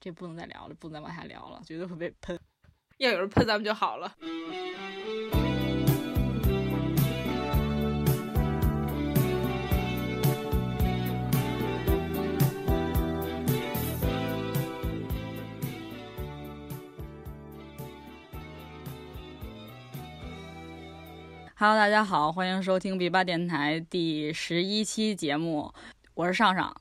[0.00, 2.40] 这不能再聊了，不能再往下聊了，绝对会被喷。
[2.96, 4.10] 要有人喷咱们就好了。
[21.56, 25.74] Hello，大家好，欢迎收听 B 八电台第十一期节目，
[26.14, 26.74] 我是上上。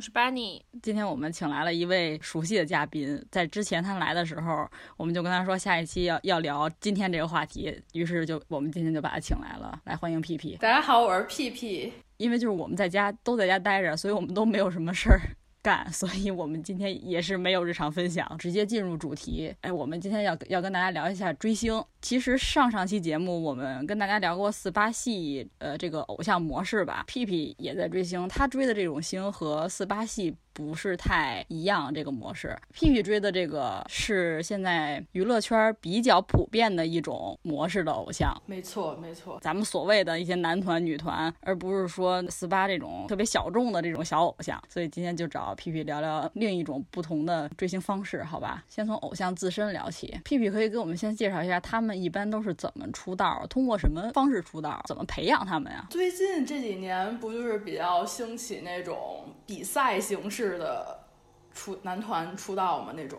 [0.00, 10.56] 我是 Bunny，今天我们请来了一位熟悉的嘉宾，在之前他来的时候，我们就跟他说下一期要要聊今天这个话题，于是就我们今天就把他请来了，来欢迎屁屁。
[10.58, 11.92] 大家好，我是屁屁。
[12.16, 15.20] 因为就是我们在家都在家待着，所以我们都没有什么事儿。
[15.62, 19.54] 干，所以我们今天也是没有日常分享，直接进入主题。
[19.60, 21.82] 哎，我们今天要要跟大家聊一下追星。
[22.00, 27.04] 其实上上期节目我们跟大家聊过四八系，呃，这个偶像模式吧。
[27.06, 30.34] 屁屁也在追星，他追的这种星和四八系。
[30.52, 32.56] 不是太一样，这个模式。
[32.72, 38.34] 屁屁追的这个是现在娱乐圈比较普遍的一种模式的偶像。
[38.46, 39.38] 没错，没错。
[39.40, 44.60] 咱们所谓的一些男团、女团，而不是说四八这种特别小众的这种小偶像。
[44.68, 48.64] 所以今天就找屁屁聊聊另一种不同的追星方式，好吧？
[48.68, 50.18] 先从偶像自身聊起。
[50.24, 55.86] 屁屁可以给我们先介绍一下，他们一般都是怎么出道，通过什么方式出道，怎么培养他们呀？
[55.90, 60.39] 最近这几年不就是比较兴起那种比赛形式？
[60.58, 61.00] 的
[61.52, 63.18] 出男团出道嘛那种，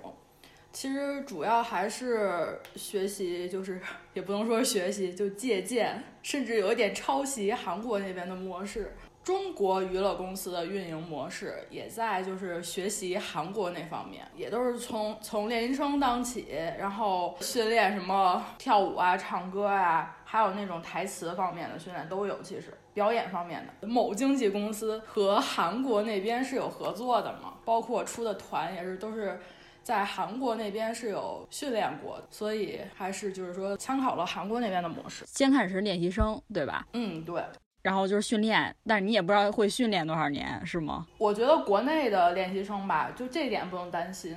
[0.72, 3.81] 其实主要还是学习，就是
[4.14, 8.95] 也不能说学习，就借鉴，甚至有一点抄袭韩国那边的模式。
[9.23, 16.47] 中国娱乐公司的运营模式也在就是学习韩国那方面，也都是从从练习生当起，
[16.80, 22.42] 然后训练什么跳舞啊、唱歌啊，还有那种台词方面的训练都有。
[22.42, 29.39] 其实表演方面的，某经纪公司和韩国那边是有合作的嘛，包括出的团也是都是
[29.83, 35.23] 在韩国那边是有训练过的，所以还是就是说参考了韩国那边的模式。
[35.25, 36.86] 先开始是练习生，对吧？
[36.94, 37.42] 嗯，对。
[37.82, 41.08] 然后就是训练，但是你也不知道会训练多少年，是吗？
[41.17, 44.36] 我觉得国内的练习生吧，就这点不用担心。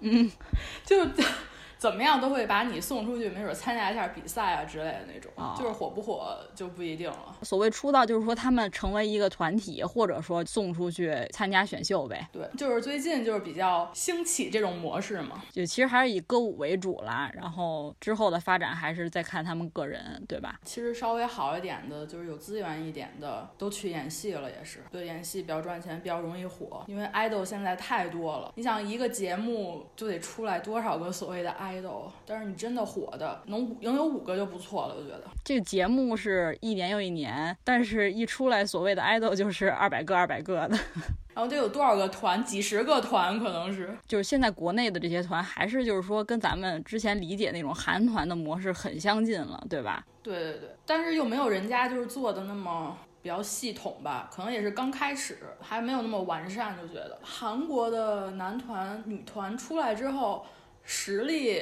[0.00, 0.30] 嗯，
[0.84, 0.96] 就。
[1.84, 7.36] 怎么样都会把你送出去，没准参加一下比赛啊之类的那种，就是火不火就不一定了。
[7.42, 12.26] 所谓出道，就是说他们成为一个团体，或者说送出去参加选秀呗。
[12.32, 20.58] 对，就是最近就是比较兴起这种模式嘛，就其实还是以歌舞为主啦，然后之后的发展还是再看他们个人，对吧？
[20.64, 24.82] 其实稍微好一点的，就是有资源一点的，都去演戏了，也是。
[24.90, 28.50] 对，演戏比较赚钱，比较容易火，因为 idol 现在太多了。
[28.54, 32.10] 你想一个节目就得出来多少个所谓的 idol。
[32.26, 35.24] 但是你真的火的，能能有五个就不错了，我觉得。
[35.44, 40.78] 这个节目是一年又一年，但是一出来所谓的 idol 就是二百个二百个的，
[41.34, 43.94] 然后得有多少个团，几十个团可能是。
[44.06, 50.04] 就是现在国内的这些团，还是就是说跟咱们之前理解那种韩团的模式很相近了，对吧？
[50.22, 60.46] 对对对，但是又没有人家就是做的那么比较系统吧，可能也是刚开始，还没有那么完善，就觉得韩国的男团、女团出来之后。
[60.84, 61.60] 实力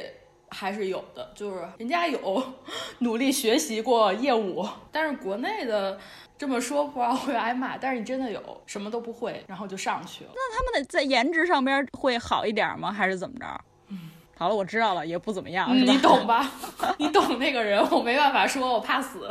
[0.50, 2.42] 还是有的，就是人家有
[3.00, 5.98] 努力学习过业务，但是国内的
[6.36, 12.92] 这么说不知道会挨骂，但是你真的有什么都不会，然后就上去了，那他们的在颜值上边会好一点吗？
[12.92, 13.46] 还是怎么着？
[13.88, 16.50] 嗯，好了，我知道了，也不怎么样，你懂吧？
[16.98, 19.28] 你懂那个人，我没办法说，我怕死。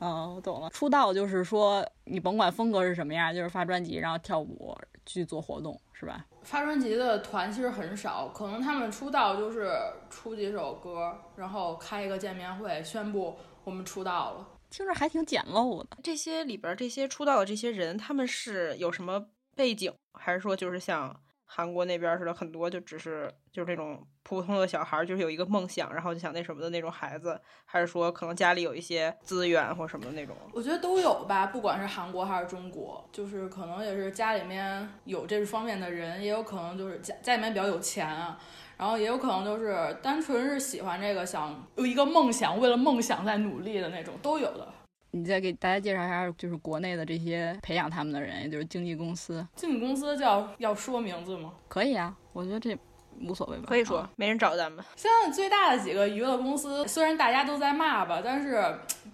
[0.00, 0.68] 嗯， 我懂了。
[0.70, 4.76] 出道就是说，你甭管风格是什么样，就是发专辑，然后跳舞
[5.06, 6.24] 去做活动，是吧？
[6.42, 9.72] 发专辑的团其实很少，可能他们出道就是
[10.08, 15.98] 出几首歌，然后开一个见面会，宣布我们出道了，听着还挺简陋的。
[16.02, 21.14] 这些里边这些出道的这些人，他们是有什么背景，还是说就是像？
[21.52, 30.36] 韩国那边似的，很多就只是就是那种普通的小孩，就是有一个梦想，然后就想那什么的那种孩子，还是说可能家里有一些资源或什么的那种？
[30.52, 38.38] 我觉得都有吧，不管是韩国还是中国，就是可能也是家里面有这方面的人，也有可能就是家家里面比较有钱啊，
[38.76, 44.72] 然后也有可能就是单纯是喜欢这个，想有一个梦想，为了梦想在努力的那种，都有的。
[45.12, 49.44] 你再给大家介绍一下，就是国内的这些培养他们的人，也就是经纪公司。
[49.56, 51.52] 经纪公司叫要说名字吗？
[51.68, 52.78] 可以啊，我觉得这
[53.20, 53.64] 无所谓吧。
[53.66, 54.84] 可以说，没人找咱们。
[54.94, 58.62] 现在最大的几个娱乐公司，虽然大家都在骂吧，但是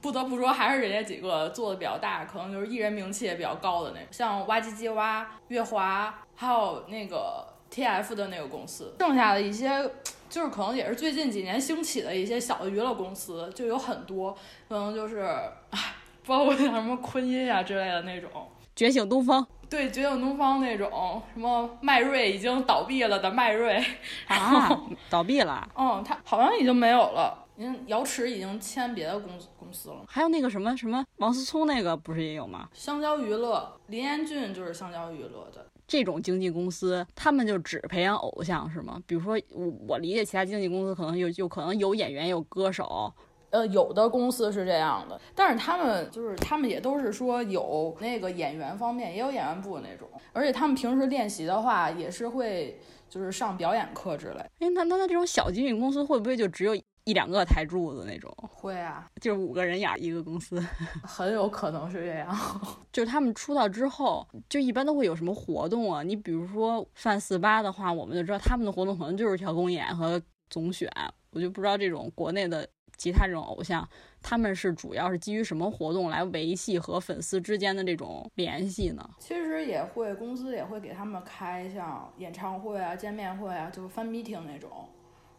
[0.02, 8.94] 不得不说，还是人家几个做的比较大，可能就是艺人名气也比较高的那种，像哇唧唧哇、乐华，还有那个 TF 的那个公司。
[8.98, 9.90] 剩下的一些。
[10.28, 14.37] 就是可能也是最近几年兴起的一些小的娱乐公司，就有很多，
[14.69, 15.23] 可能就是，
[15.70, 15.94] 唉，
[16.26, 18.31] 包括像什么坤音啊之类的那种，
[18.75, 23.82] 觉醒东方，对，觉醒东方那种什么迈瑞已经倒闭了的迈瑞
[24.26, 25.69] 啊，倒闭了。
[25.76, 27.44] 嗯，他好像已经没有了。
[27.58, 30.05] 您瑶池已经签别的公公司了。
[30.06, 32.69] 还有那个什么什么王思聪那个不是也有吗？
[32.75, 35.67] 香蕉娱乐，林彦俊就是香蕉娱乐的。
[35.87, 39.00] 这种经纪公司，他们就只培养偶像是吗？
[39.06, 43.12] 比如说，我我理解其他经纪公司可能有有可能有演员有歌手。
[43.50, 52.79] 呃，有的公司是这样的，但是他们就是他们也都是说有那个演员方面也有演员部那种，而且他们平时练习的话也是会
[53.09, 54.41] 就是上表演课之类。
[54.59, 58.31] 哎，那那那这种小经纪公司会不会就只有一两个台柱子那种？
[58.53, 60.61] 会啊，就是五个人演一个公司，
[61.03, 62.37] 很有可能是这样。
[62.93, 66.03] 就是他们出道之后，就一般都会有什么活动啊？
[66.03, 70.20] 你比如说范四八的话，我们就知道他们的活动可能就是跳公演和
[70.50, 70.91] 总选，
[71.31, 72.69] 我就不知道这种国内的。
[72.99, 73.87] 其他这种偶像，
[74.23, 79.06] 他们是主要是基于什么活动来维系和粉丝之间的这种联系呢？
[79.20, 84.88] 其实也会，公司也会给他们开像演唱会啊、见面会啊，就是 fan meeting 那种，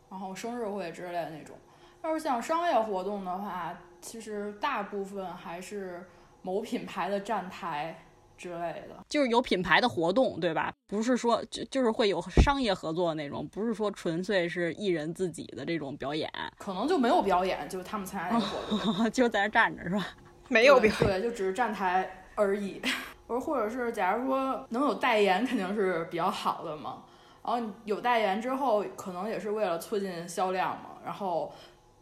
[0.09, 1.55] 然后生日会之类的那种。
[2.03, 6.07] 要是像商业活动的话，其实大部分还是
[6.41, 8.03] 某品牌的站台。
[8.37, 10.71] 之类的，就是有品牌的活动，对吧？
[10.85, 20.05] 不是说就就是会有商业合作那种，不是说纯粹是艺人自己的这种表演，可能就没有表演，就是他们参加那个活动， 就在那站着是吧？
[20.49, 22.79] 没有表演，对，就只是站台而已。
[23.25, 27.05] 我说，或者是假如说能有代言，肯定是比较好的嘛。
[27.47, 30.99] 然后有代言之后，可能也是为了促进销量嘛。
[31.03, 31.51] 然后。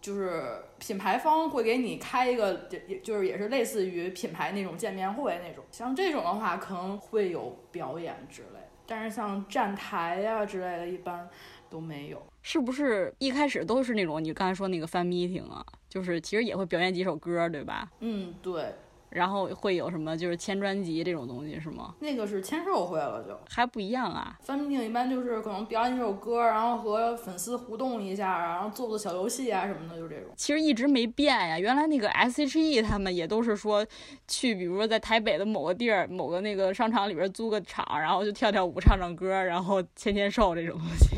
[0.02, 11.28] 就是品牌方会给你开一个，也就是也是类似于品牌那种见面会那种，像这种的话可能会有表演之类，但是像站台呀之类的，一般
[11.72, 12.22] 都没有。
[12.44, 15.66] 是不是一开始都是那种你刚才说那个 fan meeting 啊？
[15.90, 17.90] 就是其实也会表演几首歌，对吧？
[18.02, 18.76] 嗯，对。
[19.16, 21.96] 然后会有什么就是签专辑这种东西是吗？
[22.00, 24.38] 那个是签售会了，就还不一样啊。
[24.42, 30.26] 翻面一般就是可能表演一首歌，然后和粉丝互动一下，然后做做小游戏啊什么的，就这种。
[30.36, 31.58] 其实一直没变呀。
[31.58, 33.86] 原来那个 S.H.E 他们也都是说
[34.28, 41.16] 去，比如说在台北的某个地儿、某个那个商场里边租个场，然后就跳跳舞、唱唱歌，然后签签售这种东西。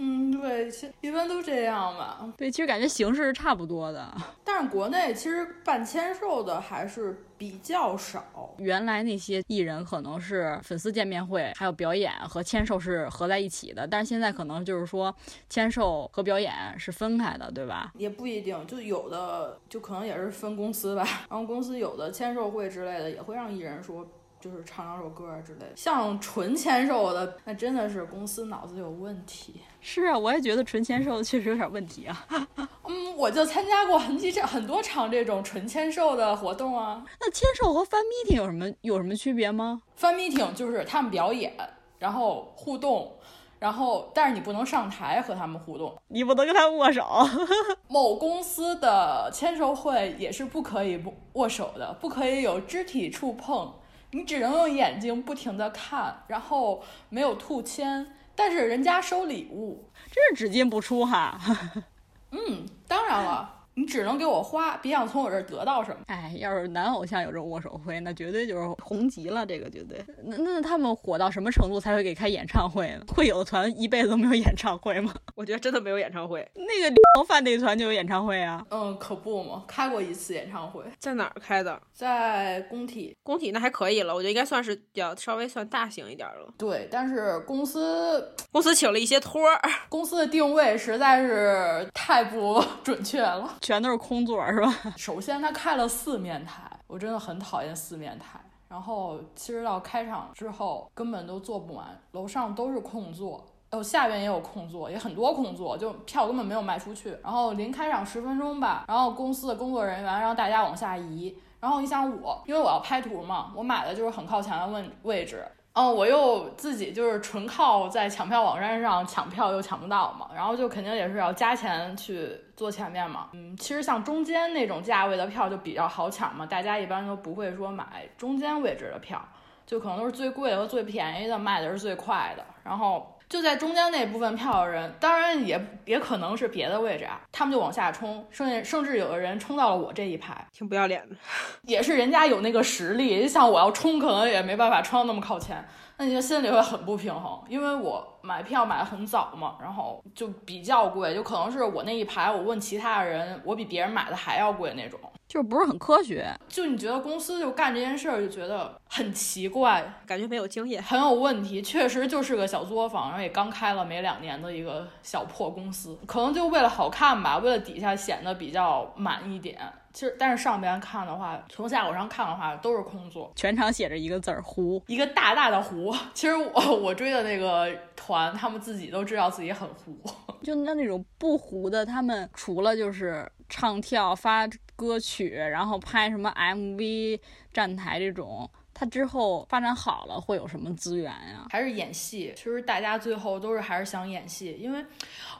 [0.00, 2.32] 嗯，对，其一般都这样吧。
[2.36, 4.14] 对，其实感觉形式是差不多的。
[4.44, 8.54] 但是国内其实办签售的还是比较少。
[8.58, 15.12] 原来那些艺人可能是粉丝见面会，还有表演和签售是合在一起的，但是现在可能就是说
[15.50, 17.92] 签售和表演是分开的，对吧？
[17.96, 21.02] 也不一定，就有的就可能也是分公司吧。
[21.28, 24.06] 然后公司有的签售会之类的也会让艺人说。
[24.40, 29.60] 就是唱两首歌之类的，像纯签售的，那真的是公司脑子有问题。
[29.80, 32.26] 是啊，我也觉得纯签售确实有点问题啊。
[32.86, 37.04] 嗯，我就参加过很几场、很多场这种纯签售的活动啊。
[37.20, 41.52] 那签售和 fan meeting 有什么有什么区别吗？fan meeting 就是他们表演，
[41.98, 43.12] 然后互动，
[43.58, 47.06] 然后但是你不能上台和他们互动，你不能跟他握手。
[47.88, 51.02] 某公司的签售会也是不可以
[51.34, 53.72] 握手的，不可以有肢体触碰。
[54.10, 61.38] 你只能用眼睛不停的看，然后没有吐签，但是人家收礼物，真是只进不出哈。
[62.32, 63.57] 嗯，当然了。
[63.78, 65.98] 你只能给我花，别想从我这儿得到什么。
[66.08, 70.04] 哎，要是男偶像有这种握手会，那绝对就是红极了，这个绝对。
[70.24, 73.04] 那那他们火到什么程度才会给开演唱会呢？
[73.14, 75.14] 会有的团一辈子都没有演唱会吗？
[75.36, 76.44] 我觉得真的没有演唱会。
[76.54, 78.66] 那个李黄范那团就有演唱会啊。
[78.70, 81.80] 嗯，可不嘛，开过一次演唱会，在哪儿开的？
[81.92, 83.16] 在工体。
[83.22, 86.52] 工体那还可以了，我觉得应该算是比较稍微算大型一点了。
[86.58, 93.56] 对，但是公司公司请了一些托儿，公司的定位实在是太不准确了。
[93.68, 94.74] 全都是空座是吧？
[94.96, 98.40] 首先他开了四面台，我真的很讨厌四面台。
[98.66, 107.10] 然后其实到开场之后根本都坐不满，楼上都是空座，哦下边也有空座，也很多空座，就票根本没有卖出去。
[107.22, 111.36] 然后临开场十分钟吧，然后公司的工作人员让大家往下移。
[111.60, 115.46] 然后你想我，因为我要拍图嘛，我买的就是很靠前的位位置。
[115.78, 123.28] 哦，我又自己就是纯靠在抢票网站上抢票又抢不到嘛，然后就肯定也是要加钱去坐前面嘛。
[123.32, 129.22] 嗯，其实像中间那种价位的票就比较好抢嘛，大家一般都不会说买中间位置的票，
[129.64, 133.14] 就可能都是最贵和最便宜的卖的是最快的，然后。
[133.28, 141.16] 就在中间那部分票的人，当然也也可能是别的位置啊，他们就往下冲，剩下甚至有的人冲到了我这一排，挺不要脸的，
[141.62, 145.62] 也是人家有那个实力，像我要冲，可能也没办法冲到那么靠前，
[145.98, 154.98] 那你就心里会很不平衡，因为我买票买的很早嘛，然后就比较贵，就可能是我那一排，我问其他的人，我比别人买的还要贵那种。
[155.28, 156.34] 就不是很科学。
[156.48, 161.60] 就你觉得公司就干这件事儿，就觉得很奇怪，感觉没有经验，很有问题。
[161.60, 169.58] 确实就是个小作坊，然后也刚开了没两年的一个小破公司，可能就为了好看吧，为了底下显得比较满一点。
[169.92, 175.92] 其实，但是上边看的话，从下往上看的话，都是空座，全场写着一个字儿“糊”，一个大大的“糊”。
[176.14, 179.98] 其实我我追的那个团，他们自己都知道自己很糊。
[180.40, 184.46] 就那那种不糊的，他们除了就是唱跳、发
[184.78, 187.18] 歌曲，然后拍什么 MV、
[187.52, 188.48] 站台这种。
[188.72, 191.48] 他之后发展好了会有什么资源呀？
[191.50, 192.32] 还是演戏？
[192.36, 194.56] 其实大家最后都是还是想演戏。
[194.56, 194.86] 因为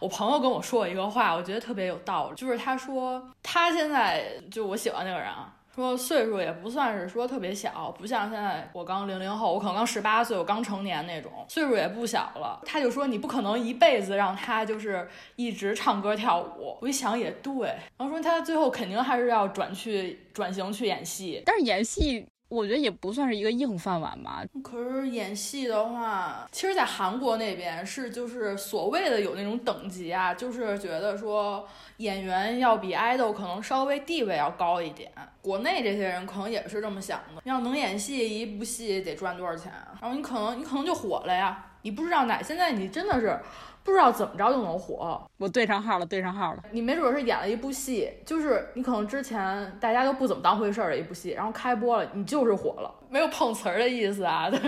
[0.00, 12.60] 我朋友跟我说过一个话，我觉得特别有道理，就是他说他现在就我喜欢那个人啊，说岁数也不算是说特别小，不像现在我刚零零后，我可能刚十八岁，我刚成年那种，岁数也不小了。
[12.66, 16.76] 他就说你不可能一辈子让他就是一直唱歌跳舞。
[16.80, 22.26] 我一想也对，然后说他最后肯定还是要转去转型去演戏，但是演戏。
[22.48, 24.42] 我觉得也不算是一个硬饭碗吧。
[24.62, 31.66] 可是演戏的话，其实，在韩国那边是就是所谓的有那种等级啊，就是觉得说
[31.98, 35.10] 演员要比 idol 可能稍微地位要高一点。
[35.42, 37.42] 国内这些人可能也是这么想的。
[37.44, 39.98] 要能演戏，一部戏得赚多少钱啊？
[40.00, 41.66] 然后你可能你可能就火了呀。
[41.82, 43.38] 你不知道哪现在你真的是。
[43.88, 46.62] 不知道怎么着就能火，我对上号了，对上号了。
[46.72, 54.50] 你没准是演了一部戏，就是你可能之前大家都不怎么当回事儿的一部戏，然后开播了，你就是火了，没有碰瓷儿的意思啊。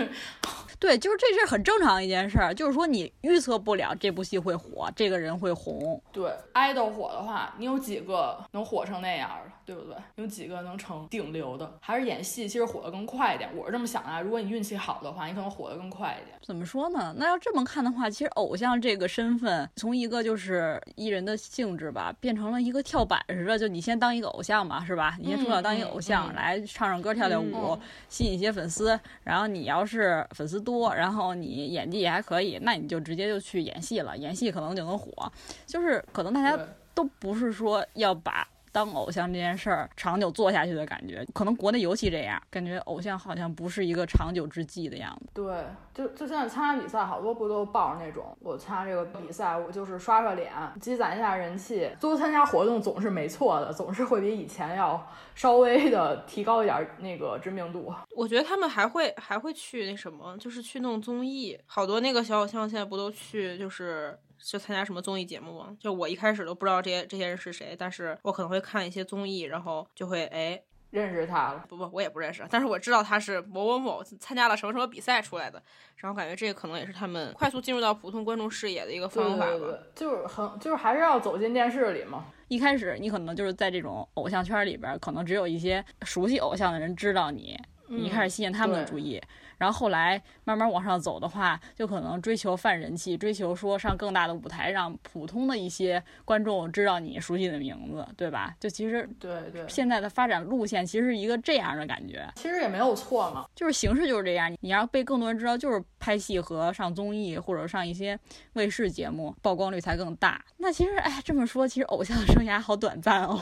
[0.79, 6.01] 对，就是这是很正常一件事儿，就是说你预测不了这部戏会火，这个人会红。
[6.11, 9.95] 对，idol 火的话，你有几个能火成那样的，对不对？
[10.15, 11.71] 有几个能成顶流的？
[11.81, 13.47] 还是演戏其实火得更快一点？
[13.55, 14.19] 我是这么想啊。
[14.19, 16.35] 如果你运气好的话，你可能火得更快一点。
[16.41, 17.13] 怎么说呢？
[17.15, 25.15] 那要这么看的话，其实偶像这个身份，从一个就是艺人的性质吧，变成了一个跳板似的，就你先当一个偶像嘛，是吧？
[25.19, 27.77] 你先出道当一个偶像，来唱唱歌、跳跳舞，
[28.09, 28.99] 吸引一些粉丝。
[29.23, 35.31] 然后你要是粉丝多，然后你演技也还可以，那你就直接就去演戏了，演戏可能就能火。
[35.65, 36.57] 就是可能大家
[36.93, 38.47] 都不是说要把。
[38.71, 45.29] 当偶像这件事儿长久做下去的感觉，可能国内尤其这样，感觉偶像好像不是一个长久之计的样子。
[45.33, 51.89] 对，就就现在参加比赛，好多不都抱着那种，我参加这个比赛，我就是刷刷脸，积攒一下人气。
[51.99, 57.93] 多参加活动总是没错的，总是会比以前要稍微的提高一点那个知名度。
[58.15, 64.17] 我觉得他们还会还会去那什么，就是去弄综艺，好多那个小偶像现在不都去就是。
[64.43, 65.75] 就参加什么综艺节目吗？
[65.79, 71.65] 就我一开始都不知道这些这些人是谁，但是我可能会看一些综艺，然后就会哎认识他了。
[71.69, 75.61] 不不，我也不认识，但是我知道他是某某某参加了什么什么比赛出来的，
[75.97, 79.77] 然后感觉这个可能也是他们快速进入到普通观众视野的一个方法吧。
[79.95, 82.25] 就是很就是还是要走进电视里嘛。
[82.47, 87.57] 一开始你可能就是在这种偶像圈里边，可能只有一些熟悉偶像的人知道你，
[87.87, 89.21] 你开始吸引他们的注意。
[89.61, 98.55] 然后后来慢慢往上走的话，就可能追求泛人气，追求说上更大的舞台，让普通的一些观众知道你熟悉的名字，对吧？
[98.59, 104.51] 就其实对对，现在的发展路线其实是一个这样的感觉，其实也没有错嘛，就是形式就是这样。
[104.61, 108.17] 你要被更多人知道，就是拍戏和上综艺或者上一些
[108.53, 110.43] 卫视节目，曝光率才更大。
[110.57, 113.39] 那其实哎，这么说，其实偶像的生涯好短暂哦。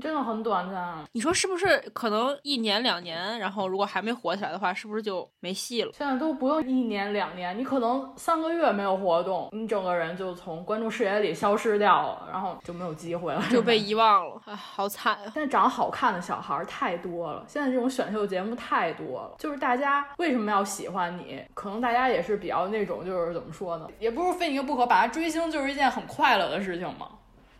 [0.00, 1.78] 真的很短暂，你说是不是？
[1.92, 5.92] 可能一年两年，然后如果还没火起来的话，是不是就没戏了？
[5.92, 14.40] 现在都不用一年两年，你可能三个月没有活动，你整个人就从观众视野里消失掉了，然后就没有机会了，就被遗忘了。
[14.46, 15.30] 哎，好惨啊！
[15.34, 21.42] 现在长得好看的小孩太多了，现在这种选秀节目太多了，就是大家为什么要喜欢你？
[21.54, 23.88] 可能大家也是比较那种，就是怎么说呢？
[23.98, 27.08] 也不是非你不可，把他追星就是一件很快乐的事情嘛。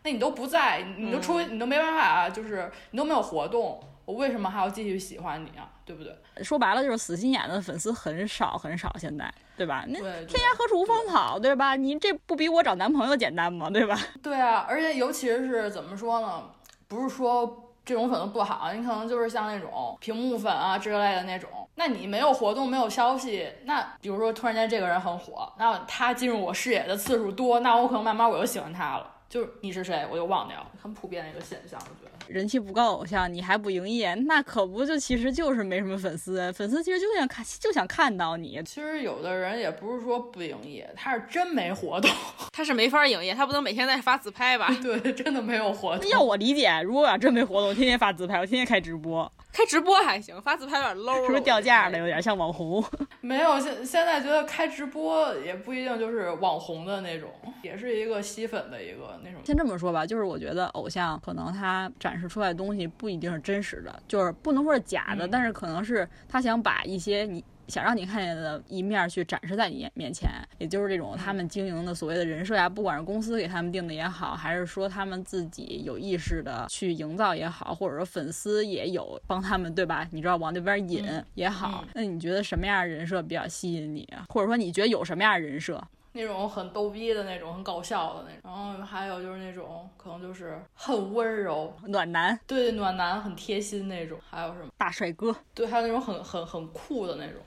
[0.02, 5.70] 那你都不在，你都出，你都没办法，就是你都没有活动，我为什么还要继续喜欢你啊？
[5.84, 6.16] 对不对？
[6.42, 9.84] 说白了就是死心眼的粉丝很少很少，现在对吧？
[9.88, 11.76] 那天涯何处无芳草，对吧？
[11.76, 13.68] 你这不比我找男朋友简单吗？
[13.68, 13.98] 对吧？
[14.22, 16.44] 对啊，而且尤其是怎么说呢？
[16.88, 29.16] 不是说这种粉丝不好，你可能就是像那种屏幕粉啊之类的那种，那你没有活动，没有消息，那比如说突然间这个人很火，那他进入我视野的次数多，那我可能慢慢我又喜欢他了。
[29.30, 32.10] 就是你是谁，我就忘掉，很普遍的一个现象，我觉得。
[32.26, 38.60] 人气不够偶像，你还不营业，那可不就其实就是没什么粉丝，粉丝其实就想看，就想看到你。
[38.64, 42.10] 其实有的人也不是说不营业，他是真没活动，
[42.52, 44.68] 他是没法营业，他不能每天在发自拍吧？
[44.82, 46.10] 对，真的没有活动。
[46.10, 49.30] 要我理解，如果我要真没活动，天天发自拍，我天天开直播。
[49.52, 51.98] 开直播还行，发自拍有点 low，是不是掉价了？
[51.98, 52.84] 有点像网红。
[53.20, 57.30] 没有，现现在觉得开直播也不一定就是网红的那种，
[57.62, 59.40] 也是一个吸粉的一个那种。
[59.44, 67.44] 先这么说吧，就是我觉得偶像可能他展示出来的东西不一定是真实的，就是不能说是假的，嗯但是可能是他想把一些你。
[67.70, 80.06] 想让你看见的一面去展示在你面面前，也就是这种他们经营的所谓的人设呀，不管是公司给他们定的也好，还是说他们自己有意识的去营造也好，或者说粉丝也有帮他们，对吧？
[80.10, 84.26] 你知道往那边引嗯也好，嗯那你觉得什么样的人设比较吸引你啊？
[84.28, 85.80] 或者说你觉得有什么样的人设？
[86.12, 94.68] 那种很逗逼的那种，很搞笑的那种，然后还有就是那种可能就是很温柔，暖男、对暖男很贴心那种，还有什么？
[94.76, 97.40] 大帅哥、对，还有那种很很很酷的那种，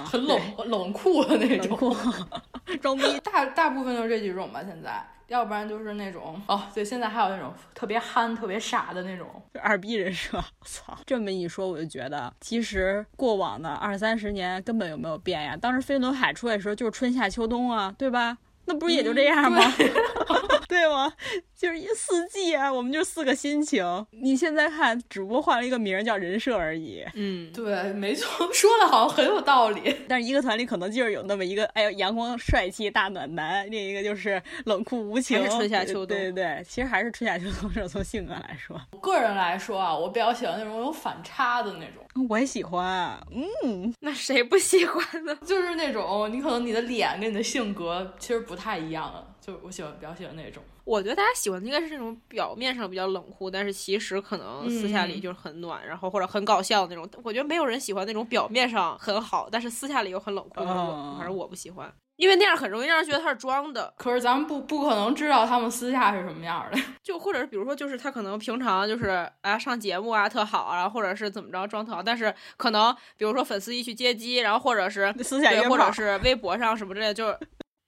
[0.00, 1.70] 啊很冷冷酷的那种。
[1.70, 1.96] 冷酷、
[2.82, 3.02] 装逼。
[3.20, 5.02] 大大部分就是这几种吧，现在，
[5.32, 9.26] 要不然就是那种哦，对，现在还有那种特别憨、特别傻的那种。
[9.54, 10.94] 就二逼人设， 操！
[11.06, 15.56] 这么一说，我就觉得，其实过往的二三十年根本有没有变呀？
[15.56, 18.36] 当时飞轮海出来的时候，就是春夏秋冬啊，对吧？
[18.66, 19.58] 那不是也就这样吗？
[20.72, 21.12] 对吗？
[21.54, 23.84] 就是一四季啊，我们就四个心情。
[24.10, 27.04] 你现在看，只不过换了一个名儿叫人设而已。
[27.14, 29.94] 嗯，对，没错， 说的好像很有道理。
[30.08, 35.38] 但是一个团里可能就是有那么一个，哎呦，阳光帅气大暖男，另一个就是冷酷无情。
[35.38, 43.16] 还是春夏秋冬对对对，其实还是春夏秋冬，这种从性格来说，我个人来说啊，我比较喜欢那种有反差的那种，我也喜欢。
[43.30, 45.38] 嗯，那谁不喜欢呢？
[45.46, 50.62] 就是那种你可能你的脸跟你的性格其实不太一样的，就我喜欢比较喜欢那种。
[50.84, 57.10] 我觉得大家喜欢的应该是那种表面上比较冷酷，但是其实可能私下里嗯就是很暖，然后或者很搞笑的那种。
[57.24, 60.86] 我觉得没有人喜欢那种表面上很好，但是私下里又很冷酷的那种。
[60.88, 63.92] 哦反正我不喜欢，因为那样很容易让人觉得他是装的。
[63.96, 66.78] 可是咱们不不可能知道他们私下是什么样的。
[67.02, 77.38] 就或者是比如说，就是他可能平常就是啊上节目啊特好啊，或者是怎么着装特好，但是可能比如说粉丝一去接机，然后或者是对，私下或者是微博上什么之类的，就是。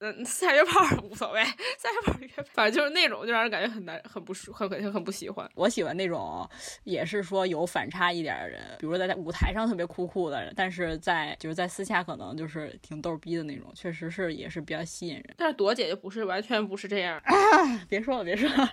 [0.00, 5.48] 嗯，私下约炮无所谓，私下约炮约炮，反正就是那种，就让人感觉很难、很不舒、很很很不喜欢。
[5.54, 6.48] 我喜欢那种，
[6.84, 15.24] 也是说有反差一点的人，比如说在舞台上特别酷酷的人，但是在就是在私下可能就是挺逗逼的那种，确实是也是比较吸引人。
[15.38, 17.20] 但是朵姐就不是完全不是这样，
[17.88, 18.70] 别说了，别说了，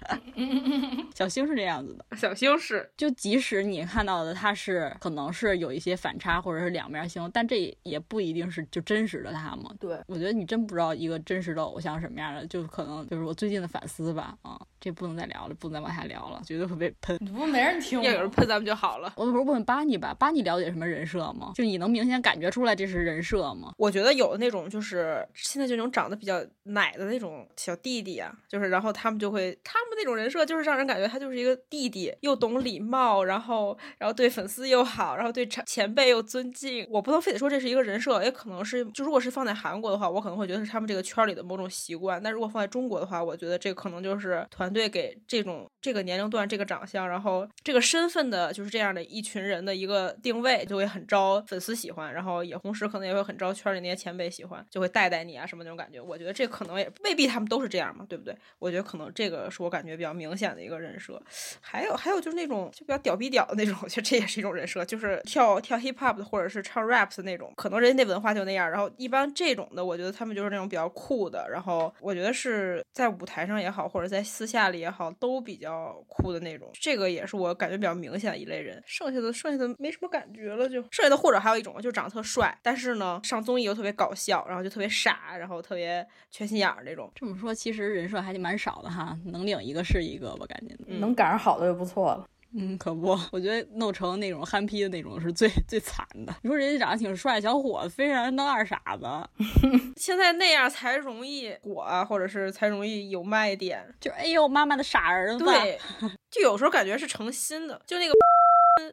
[1.15, 9.73] 小星是这样子的，小星是就即使你看到的他是可能是有一些反差或者是两面性，但这也不一定是就真实的他嘛。
[9.79, 14.35] 对，我觉得你真不知道一个真实的偶像什么样的，就可能就是我最近的反思吧。
[14.41, 17.17] 啊，这不能再聊了，不能再往下聊了，绝对会被喷。
[17.19, 18.05] 你不没人听吗？
[18.05, 19.13] 要有人喷咱们就好了。
[19.15, 20.13] 我不是问巴尼吧？
[20.13, 21.51] 巴尼了解什么人设吗？
[21.55, 23.73] 就你能明显感觉出来这是人设吗？
[23.77, 36.87] 我觉得有的那种就是现在这种长得比较奶的那种小弟弟啊，就是然后他们就会他们那种人设就是让人感觉他就是一个弟弟，又懂礼貌，然后然后对粉丝又好，然后对前前辈又尊敬。
[36.89, 42.21] 我不能非得说这是一个人设，也可能是就如果是放在韩国的话，我可能会觉得是他们这个圈里的某种习惯。
[42.21, 55.99] 但如果放在中国的话，我觉得这可能就是团队给这种这个年龄段、这个长相，然后这个身份的，就是这样的一群人的一个定位，就会很招粉丝喜欢，然后也同时可能也会很招圈里那些前辈喜欢，就会带带你啊什么那种感觉。
[55.99, 58.35] 我觉得这可能也未必他们都是这样嘛，对不对？
[58.59, 61.21] 我觉得可能这个是我感觉比较明显的一个人设。
[61.59, 68.69] 还有还有就是那种就比较屌逼屌的那种，我觉得这也是一种人设，就是跳跳 hip hop 的或者是唱 rap 的那种，可能人家那文化就那样。
[68.69, 76.69] 然后一般这种的，我觉得他们就是那种比较酷的，然后我觉得是在舞台上也好，或者在私下里也好，都比较酷的那种。
[76.73, 78.81] 这个也是我感觉比较明显的一类人。
[78.85, 87.11] 剩下的剩下的没什么感觉了就，剩下的或者还有一种就长得特帅，但是呢上综艺又特别搞笑，然后就特别傻，然后特别缺心眼儿那种。
[87.15, 90.75] 这么说，其实人设还是蛮少的哈，能领一个是一个吧，感觉。
[90.87, 92.25] 嗯能赶上好的就不错了。
[92.53, 96.35] 嗯，可不，我觉得弄成那种憨批的那种是最最惨的。
[96.41, 99.05] 你说人家长得挺帅小伙子，非让人当二傻子，
[99.95, 103.83] 现在那样才容易火啊，或者是才容易有卖点。
[103.99, 105.45] 就哎呦妈妈的傻儿子。
[105.45, 105.79] 对，
[106.29, 108.13] 就有时候感觉是成心的，就那个。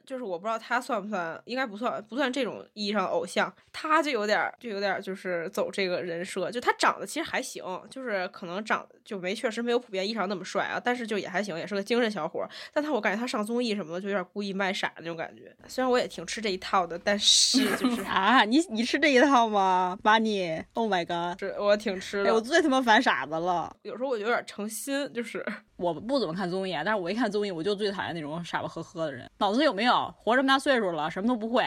[0.05, 3.53] 就是我不知道他算不算，应该不算，不算这种意义上的偶像。
[3.73, 12.49] 他就有点儿，就有点儿就是走这个人设，就他长得其实还行，就是可能长得就没确实没有普遍意义上那么帅啊，但是就也还行，也是个精神小伙儿。
[12.73, 15.55] 但他我感觉他上综艺什么的，就有点故意卖傻那种感觉。
[15.69, 19.97] 虽然我也挺吃这一套的，但是就是 啊，你你吃这一套吗？
[20.03, 21.39] 巴尼，Oh my god！
[21.39, 22.35] 是我挺吃哎，的。
[22.35, 23.75] 我最他妈烦傻子了。
[23.83, 25.45] 有时候我就有点成心，就是
[25.77, 29.31] 我不怎么看综艺啊，但是我一看综艺，我就最讨厌那种傻吧呵呵的人。
[29.39, 30.15] 脑子有没有？
[30.19, 31.65] 活这么大岁数了，什么都不会。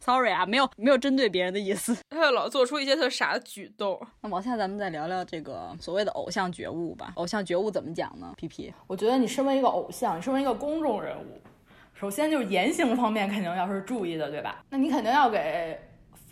[0.00, 1.96] Sorry 啊，没有没有针对别人的意思。
[2.10, 4.00] 他就老做出一些特傻的举动。
[4.20, 7.12] 那往下咱们再聊聊这个所谓的偶像觉悟吧。
[7.16, 11.40] 偶像觉悟怎么讲呢？P P，我觉得你身为一个偶像，你身为一个公众人物，
[11.94, 14.64] 首先就是言行方面肯定要是注意的，对吧？
[14.70, 15.78] 那你肯定要给。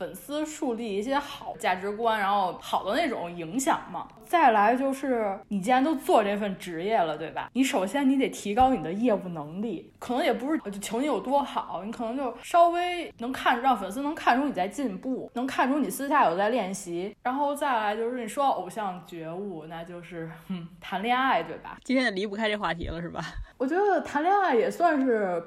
[0.02, 4.08] 粉丝树立一些好价值观，然后好的那种影响嘛。
[4.26, 7.48] 再来就是，你既然都做这份职业了，对吧？
[7.52, 17.14] 你首先你得提高你的业务能力，可能也不是就求你有多好，你可能就稍微能看让粉丝能看出你在进步，能看出你私下有在练习。
[17.22, 21.76] 然后再来就是你说偶像觉悟，那就是嗯谈恋爱，对吧？
[21.84, 23.22] 今天也离不开这话题了，是吧？
[23.56, 25.40] 我觉得谈恋爱也算是，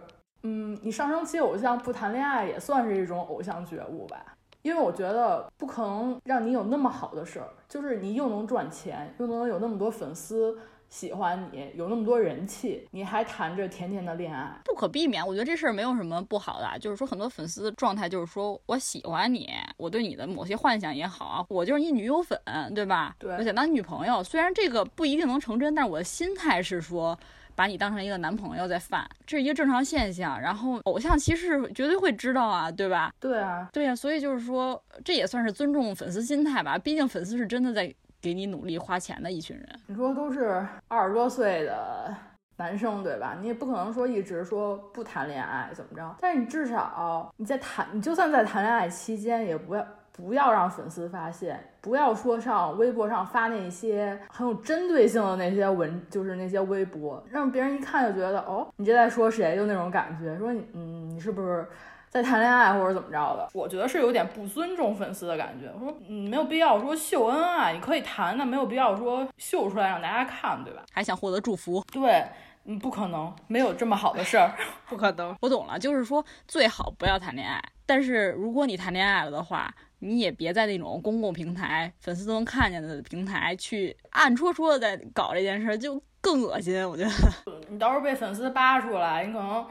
[0.43, 4.23] 嗯，你上升期偶像不谈恋爱也算是一种偶像觉悟吧。
[4.65, 10.57] 因为我觉得不可能让你有那么好的事儿，就是你又能赚钱，又能有那么多粉丝
[10.89, 15.25] 喜欢你，有那么多人气，你还谈着甜甜的恋爱，不可避免。
[15.25, 22.35] 我觉得这事儿没有什么不好的，就是说很多粉丝的状态就是说我喜欢你，我对你的某些幻想也好，我就是你女友粉，
[22.73, 23.15] 对吧？
[23.19, 24.23] 对，我想当女朋友。
[24.23, 27.15] 虽然这个不一定能成真，但是我的心态是说。
[27.55, 30.39] 把你当成一个男朋友在犯，这是一个正常现象。
[30.39, 33.13] 然后偶像其实绝对会知道啊，对吧？
[33.19, 33.95] 对啊，对呀。
[33.95, 36.77] 所以就是说，这也算是尊重粉丝心态吧。
[36.77, 39.67] 毕竟粉丝是真的在给你努力花钱的一群人。
[39.87, 42.13] 你说都是二十多岁的
[42.57, 43.37] 男生，对吧？
[43.39, 46.15] 你也不可能说一直说不谈恋爱怎么着。
[46.19, 49.85] 但是你至少你在谈，你就算在谈恋爱期间，也不要。
[50.17, 59.55] 不要让粉丝发现，不要说上微博上发那些很有针对性的那些文，就是那些微博，让别人一看就觉得哦，你这在说谁？
[59.55, 61.63] 就那种感觉，说你嗯，你是不是
[62.09, 63.47] 在谈恋爱或者怎么着的？
[63.53, 65.71] 我觉得是有点不尊重粉丝的感觉。
[65.75, 70.81] 我说嗯，没有必要说秀恩爱，你可以谈，但没有必要说秀出来让大家看，对吧？
[70.91, 71.85] 还想获得祝福？
[71.91, 72.25] 对，
[72.63, 74.51] 嗯，不可能，没有这么好的事儿，
[74.89, 75.35] 不可能。
[75.39, 79.71] 我懂了，就是说最好不要谈恋爱，但是如果你谈恋爱了的话。
[79.99, 86.87] 你也别在那种公共平台、粉丝都能看见的平台去暗戳戳的在搞这件事，就更恶心。
[86.87, 87.11] 我觉得
[87.69, 89.65] 你到时候被粉丝扒出来，你可能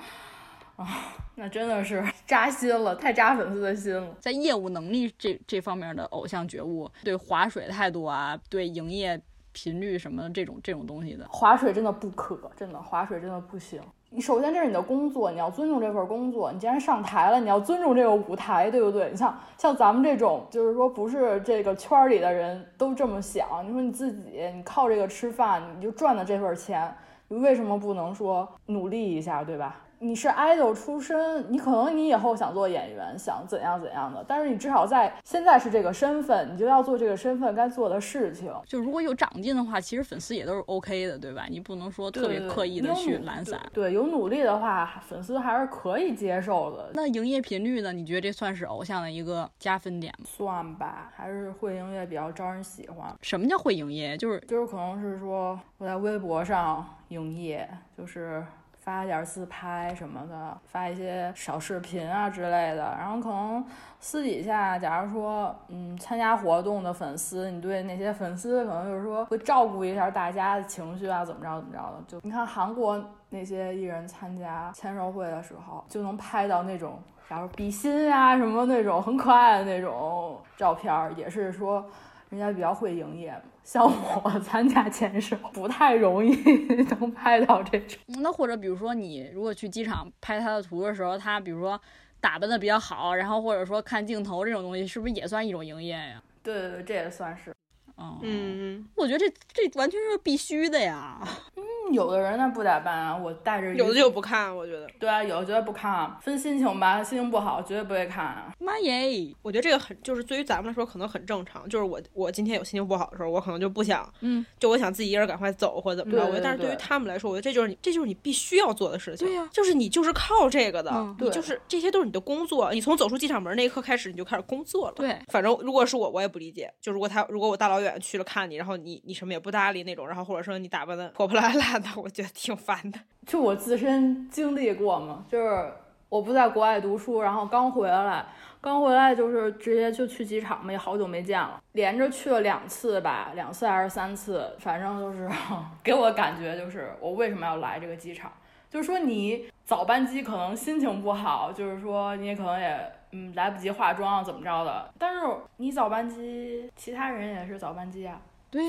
[0.76, 4.16] 啊，那真的是 扎心了，太扎粉丝的心了。
[4.20, 9.20] 在业务能力这这方面的偶像觉悟，对划水态度啊，对营业
[9.52, 13.80] 频率什么这种这种东西的，划水真的不可，真的划水真的不行。
[14.16, 16.53] 你首先这是你的工作，你要尊重这份工作。
[16.53, 19.11] 你既然上台了，你要尊重这个舞台，对不对？
[19.11, 23.48] 你像像咱们这种，就是说不是这个圈里的人都这么想。
[23.66, 24.20] 你说你自己，
[24.55, 26.94] 你靠这个吃饭，你就赚的这份钱，
[27.27, 29.81] 你为什么不能说努力一下，对吧？
[30.04, 38.52] 你是 idol 出身，你可能你以后想做演员，想怎样怎样的，但是你至少在现在是这个身份，你就要做这个身份该做的事情。
[38.66, 41.46] 就如果有长进的话，其实粉丝也都是 OK 的，对吧？
[41.48, 43.58] 你不能说特别刻意的去懒散。
[43.72, 46.90] 对，有努力的话，粉丝还是可以接受的。
[46.92, 47.90] 那营业频率呢？
[47.90, 50.26] 你觉得这算是偶像的一个加分点吗？
[50.26, 53.10] 算吧，还是会营业比较招人喜欢。
[53.22, 54.18] 什么叫会营业？
[54.18, 58.44] 就是就是可能是说我在微博上营业，就是。
[58.85, 63.64] 发点自拍什么的，发一些小视频啊之类的，然后可能
[63.99, 72.05] 私底下，假如说，嗯，参加活动的粉丝，你对那些粉丝可能就是说会照顾一下大家的情绪啊，怎么着怎么着的。
[72.07, 81.83] 就你看韩国那些艺人参加签售会的时候，就能拍到那种，假如比心啊什么那种很可爱的那种照片，也是说
[82.30, 83.34] 人家比较会营业。
[83.62, 86.34] 像我参加签售不太容易
[87.00, 87.98] 能拍到这种。
[88.20, 91.80] 那或者比如说你如果去机场拍他的图的时候，他比如说
[92.20, 96.22] 打扮的比较好，然后或者说看镜头这种东西，是不是也算一种营业呀？
[96.42, 97.54] 对对对，这也算是。
[97.98, 101.18] 嗯嗯，我觉得这这完全是必须的呀。
[101.57, 108.50] 嗯有的人那不打扮啊，我带着有的就不看，我觉得对啊，有的绝对不看，分心情吧，心情不好绝对不会看啊。
[108.59, 116.24] 妈耶，我觉得这个很就是对于咱们来说可能很正常，就是我我今天有心情不好的时候，我可能就不想，嗯，就我想自己一个人赶快走或者怎么着。
[116.24, 119.26] 我觉得，但是对于他们来说，我觉得这就是你这就是你必须要做的事情。
[119.28, 122.72] 对呀，就是你就是靠这个的，你就是这些都是你的工作。
[122.72, 124.94] 你从走出机场门那一刻开始，你就开始工作了。
[124.96, 126.72] 对，反正如果是我，我也不理解。
[126.80, 132.53] 就如果他如果我大老远远去了看你，然后你你什么也不搭理那种，然后或者说你打扮的破破烂烂的，我觉得挺。
[132.64, 135.70] 烦的，就我自身经历过嘛，就是
[136.09, 138.25] 我不在国外读书，然后刚回来，
[138.61, 145.29] 刚回来就是直接就去机场嘛，也好久没见了，连着去了两次吧，两次还是三次，反正就是
[145.85, 148.33] 给我感觉就是我为什么要来这个机场，
[148.70, 155.20] 就是说你早班机可能心情不好，就是说你可能也嗯来不及化妆怎么着的，但是
[155.59, 158.20] 你早班机，其他人也是早班机啊。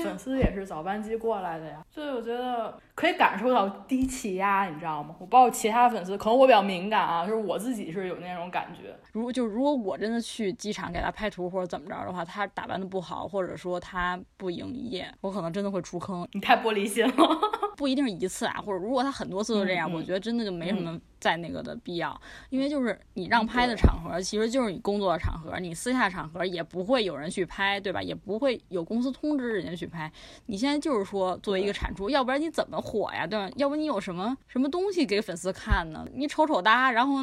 [0.02, 5.14] 粉丝也是早班机过来的呀，所以我觉得可以感受到低气压，你知道吗？
[5.20, 8.96] 我包括其他粉丝，可能我比较敏感啊，就是我自己是有那种感觉。
[9.12, 16.26] 如果就如果我真的去机场给他拍图或者怎么着的话，他打扮的不好，或者说他不营业，我可能真的会出坑。
[16.32, 17.12] 你太玻璃心了。
[17.76, 28.02] 不一定是一次啊，或者如果他很多次都这样，我觉得真的就没什么再那个的必要，因为就是你让拍的场合，其实就是你工作的场合，你私下场合也不会有人去拍，对吧？
[28.02, 30.10] 也不会有公司通知人家去拍。
[30.46, 33.50] 你现在就是说作为一个产出，要不然你怎么火呀，对吧？
[33.56, 36.06] 要不你有什么什么东西给粉丝看呢？
[36.14, 37.16] 你丑丑哒，然后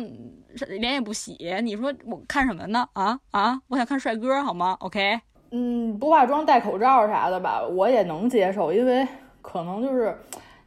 [0.68, 2.88] 脸也不洗，你说我看什么呢？
[2.94, 5.20] 啊啊，我想看帅哥好吗？OK。
[5.52, 9.08] 嗯，不化妆戴口罩啥的吧，我也能接受，因为
[9.42, 10.18] 可能就是，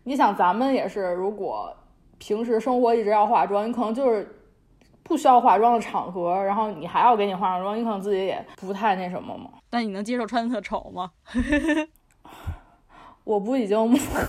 [0.04, 1.76] 你想咱们也是，如果
[2.18, 4.26] 平时生活一直要化妆，你可能就是
[5.02, 9.50] 不需要化妆的场合，然后你还要给你化上妆，你可能自己也不太那什么嘛。
[9.68, 11.10] 但你能接受穿的特丑吗？
[13.24, 13.76] 我不已经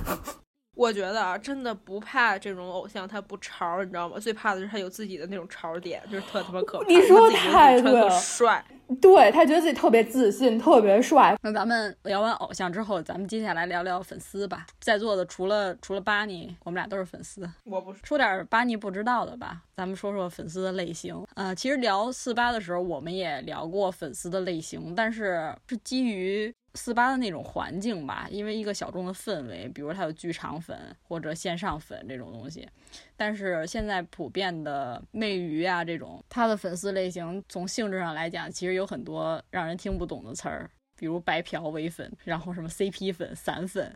[0.78, 4.20] 我觉得啊，真的不怕这种偶像他不潮，你知道吗？
[4.20, 6.86] 最怕的是他有自己的那种潮点，就是特他妈可怕。
[6.88, 8.63] 你说太对了帅。
[9.02, 11.36] 对他觉得自己特别自信，特别帅。
[11.42, 14.66] 那咱们聊完偶像之后，咱们接下来聊聊粉丝吧。
[14.80, 17.50] 在座的除了除了巴尼，我们俩都是粉丝。
[17.66, 21.22] 我不是，说点巴尼不知道的吧，咱们说说粉丝的类型。
[21.36, 32.68] 呃，其实聊四八的时候，我们也聊过粉丝的类型，但是是基于四八的那种环境吧，因为一个小众的氛围，比如它有剧场粉或者线上粉这种东西。
[33.16, 43.94] 但是现在普遍的内娱啊这种，它的粉丝类型从性质上来讲，其实有很多让人听不懂的词儿，比如白嫖伪粉，然后什么 CP 粉、散粉、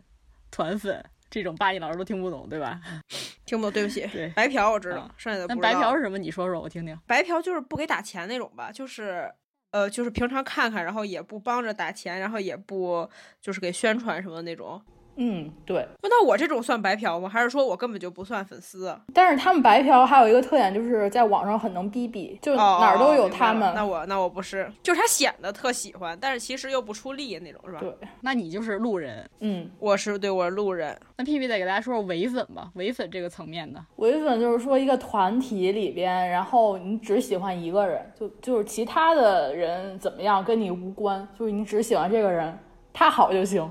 [0.50, 1.02] 团粉。
[1.30, 2.78] 这种巴尼老师都听不懂，对吧？
[3.46, 4.06] 听不懂，对不起。
[4.08, 5.80] 对白嫖我知道，啊剩下的不那知道。
[5.80, 6.18] 白嫖是什么？
[6.18, 6.94] 你说说我听听。
[7.06, 9.32] 白嫖就是不给打钱那种吧，就是
[9.72, 13.08] 呃，就是平常看看，然后也不帮着打钱，然后也不
[13.40, 14.80] 就是给宣传什么那种。
[15.16, 15.86] 嗯，对。
[16.02, 17.28] 那我这种算白嫖吗？
[17.28, 19.00] 还是说我根本就不算粉丝啊？
[19.12, 23.72] 但是他们白嫖还有一个特点，就是在网上很能逼逼，就哦，哪儿都有他们。
[23.74, 27.80] 那我那我不是，就是他显得特喜欢，但是其实又不出力那种，是吧？
[27.80, 29.28] 对，那你就是路人。
[29.40, 30.98] 嗯，我是对我是路人。
[31.16, 33.82] 那屁屁得给大家说说伪粉吧，伪粉这个层面的。
[33.96, 42.58] 唯粉就是说一个团体里边，然后你只喜欢一个人，就就是其他的人怎么样跟你无关，就是你只喜欢这个人，
[42.92, 43.68] 他好就行。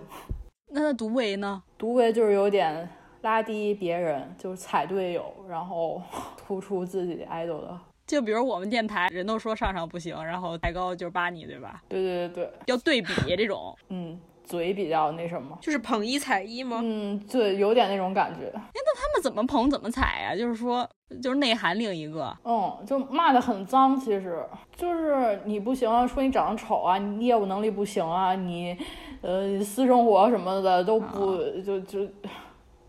[0.71, 1.61] 那那独唯呢？
[1.77, 2.87] 独唯就是有点
[3.21, 6.01] 拉低别人，就是踩队友，然后
[6.37, 7.77] 突出自己 idol 的。
[8.07, 11.81] 就比如我们电台人都说上上不行，然后抬高就是巴尼，对吧？
[11.87, 13.73] 对对对对，要对比这种。
[13.89, 15.57] 嗯，嘴比较那什么。
[15.61, 16.81] 就是捧一踩一吗？
[16.83, 18.51] 嗯，对，有点那种感觉。
[18.53, 20.35] 他们怎么捧怎么踩啊？
[20.35, 20.87] 就是说，
[21.21, 22.35] 就是内涵另一个。
[22.43, 28.77] 嗯，就骂的很脏，其实就是你不行啊，说你长得丑啊，你业务能力不行啊，你
[29.21, 31.99] 呃私生活什么的都不、就就，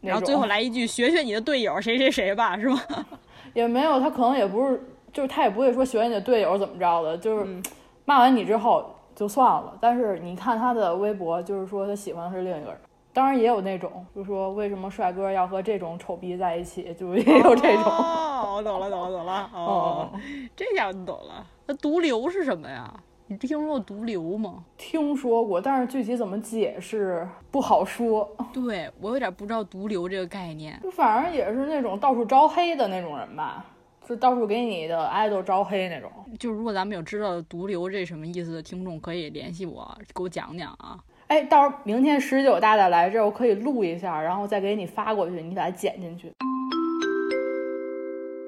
[0.01, 2.81] 然后最后来一句学学你的队友谁谁谁吧，是吗？
[3.55, 7.63] 也没有，他可能也不是，就是他也不会说学你的队友怎么着的，就是嗯
[8.05, 9.77] 骂完你之后就算了。
[9.81, 12.79] 但是你看他的微博，就是说他喜欢的是另一个人。
[13.15, 17.83] 当然也有那种，就说为什么帅哥要和这种丑逼在一起，就也有这种。
[17.85, 19.51] 哦，我懂了，懂了，懂了。
[19.55, 20.11] 哦，
[20.57, 21.47] 这下你懂了。
[21.67, 22.91] 那毒瘤是什么呀？
[23.27, 24.63] 你听说过毒瘤吗？
[24.77, 28.31] 听说过，但是具体怎么解释不好说。
[28.53, 30.79] 对我有点不知道毒瘤这个概念。
[30.83, 33.65] 就反正也是那种到处招黑的那种人吧，
[34.07, 36.11] 就到处给你的 idol 招黑那种。
[36.39, 40.99] 就如果咱们有知道毒瘤这什么意思的听众，可以联系我，给我讲讲啊。
[41.29, 46.31] 哎，到时候明天十九大大来这儿，我可以录一下，然后再给你发过去，你把它剪进去。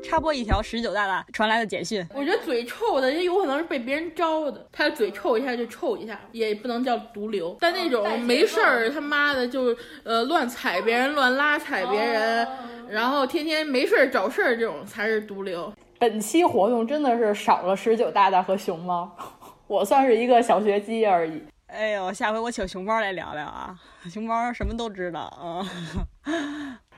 [0.05, 7.57] 插播一条十九大大传来的简讯，我觉得嘴臭的也有可能是被别人招的，他嘴臭一下就臭一下，也不能叫毒瘤。
[7.61, 12.47] 但那种没事儿他妈的就呃乱踩别人、乱拉踩别人，
[12.89, 15.73] 然后天天没事儿找事儿这种才是毒瘤。
[15.99, 19.11] 本期活动真的是少了十九大大和熊猫，
[19.67, 21.43] 我算是一个小学鸡而已。
[21.67, 23.75] 哎呦，下回我请熊猫来聊聊啊，
[24.13, 25.67] 熊猫什么都知道啊。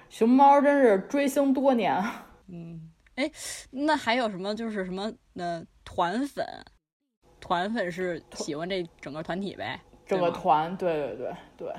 [0.09, 2.03] 熊猫真是追星多年，
[2.49, 2.86] 嗯，
[3.17, 3.31] 哎，
[3.71, 6.47] 那还有什么就是什么呃团粉，
[7.41, 9.81] 团粉是喜欢这整个团体呗？
[10.07, 11.73] 整个团，对对对对。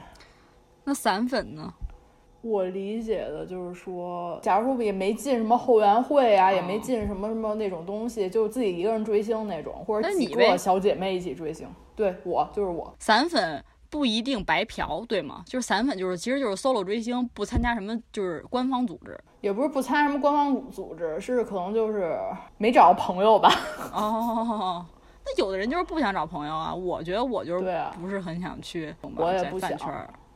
[0.83, 1.73] 那散粉呢？
[2.41, 11.67] 我理解的就是说，假如说也没进什么后援会啊，也哦没进什么什么那种东西，就自己一个人追星那种，或者几个小姐妹一起追星。
[11.95, 15.43] 对我就是我，散粉不一定白嫖，对吗？
[15.45, 19.17] 就是散粉就是其实就是 solo 追星，不参加什么就是官方组织。
[19.41, 22.17] 也不是不参加什么官方组织，是可能就是
[22.57, 23.49] 没找到朋友吧。
[23.93, 24.85] 哦，
[25.25, 26.73] 那有的人就是不想找朋友啊。
[26.73, 29.71] 我觉得我就是不是很想去，我也不想。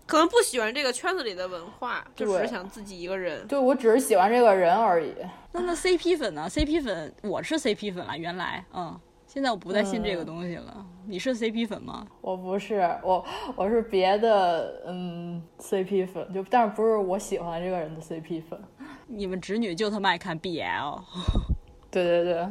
[0.07, 3.47] 可能不喜欢这个圈子里的文化，就只是想自己一个人。
[3.47, 5.15] 对我只是喜欢这个人而已。
[5.53, 8.99] 那那 CP 粉呢？CP 粉我是 CP 粉了，原来嗯，
[9.33, 10.85] 现在我不再信这个嗯东西了。
[11.07, 12.05] 你是 CP 粉吗？
[12.19, 18.61] 我不是我，我是别的，嗯，CP 粉，就但是不是我喜欢这个人的 CP 粉。
[19.07, 21.01] 你们侄女就他妈爱看 BL，
[21.89, 22.41] 对对对，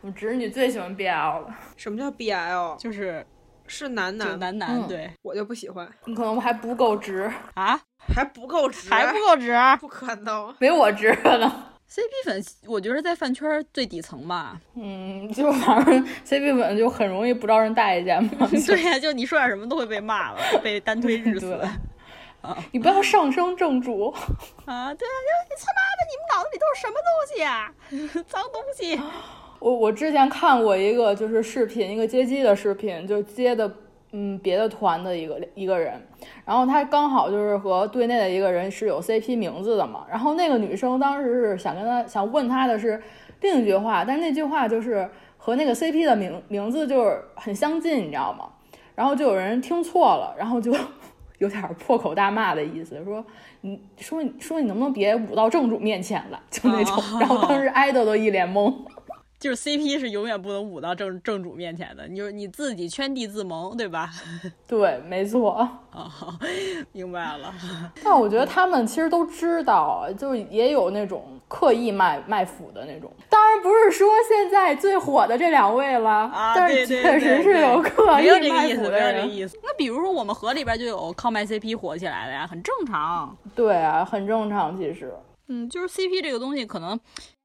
[0.00, 1.52] 我们侄女最喜欢 BL 了。
[1.76, 2.76] 什么叫 BL？
[2.76, 3.26] 就是
[3.66, 7.80] 是男就男，男男、嗯对我就不喜欢，你可能还不够直，啊，
[8.14, 9.52] 还不够直，还不够直。
[9.80, 10.54] 不可能。
[10.60, 11.64] 没我直呢。
[11.90, 14.60] CP 粉，我觉得在饭圈最底层吧。
[14.76, 18.30] 嗯，就反正 CP 粉就很容易不招人待见嘛。
[18.66, 21.52] 对呀、就你说点什么都会被骂了，被单推日死。
[22.40, 24.10] 啊你不要上升正主。
[24.64, 25.16] 啊，对啊，
[25.48, 27.74] 你他妈的，你们脑子里都是什么东西啊？
[28.28, 29.00] 脏东西！
[29.58, 33.68] 我我之前看过一个就是视频，一个接机的视频，就接的
[34.12, 36.00] 嗯别的团的一个一个人，
[36.44, 43.02] 然后他刚好就是和队内的一个人是有 CP 名字的嘛，然后那个女生当时是想跟他想问他的是
[43.42, 48.48] 另一句话，但是那句话就是和那个 CP 的名名字就是很相近，你知道吗？
[48.94, 50.74] 然后就有人听错了，然后就
[51.38, 53.24] 有点破口大骂的意思，说
[53.60, 56.96] 你说你说你能不能别舞到正主面前来，就那种。
[56.96, 58.74] 哦然后当时爱豆都一脸懵。
[59.38, 64.10] 就是 CP 是永远不能舞到正正主面前的，你就是你自己圈地自萌，对吧？
[64.66, 65.52] 对，没错。
[65.90, 66.10] 啊、
[66.92, 67.52] 明白了。
[68.04, 73.10] 但我觉得他们其实都知道，就是也有那种刻意卖卖腐的那种。
[73.28, 79.26] 当然不是说现在最火的这两位了，啊，但是确实是有刻没意有这个意思，卖腐的没有这个。
[79.26, 79.58] 意思。
[79.62, 83.36] 那比如说我们河里边就有靠卖 CP 火起来的呀，很正常。
[83.54, 84.76] 对啊，很正常。
[84.76, 85.12] 其实，
[85.48, 86.98] 嗯，就是 CP 这个东西可能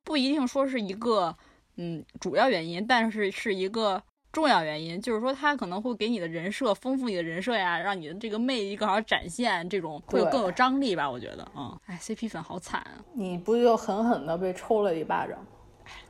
[0.03, 1.35] 不一定说是一个
[1.77, 11.09] 嗯主要原因，但是是一个重要原因，就是说它可能会给你的人设丰富你的人设呀，让你的这个魅力更好展现，这种会有更有张力吧？
[11.09, 15.37] 我觉得，嗯，哎，CP 粉好惨啊，你不就狠狠的被抽了一巴掌，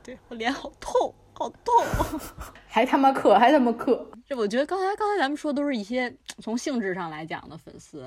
[0.02, 1.74] 对我脸好痛，好痛。
[2.66, 4.10] 还他妈克，还他妈克。
[4.26, 8.04] 这我觉得刚才刚才咱们说都是一些 从性质上来讲的粉丝，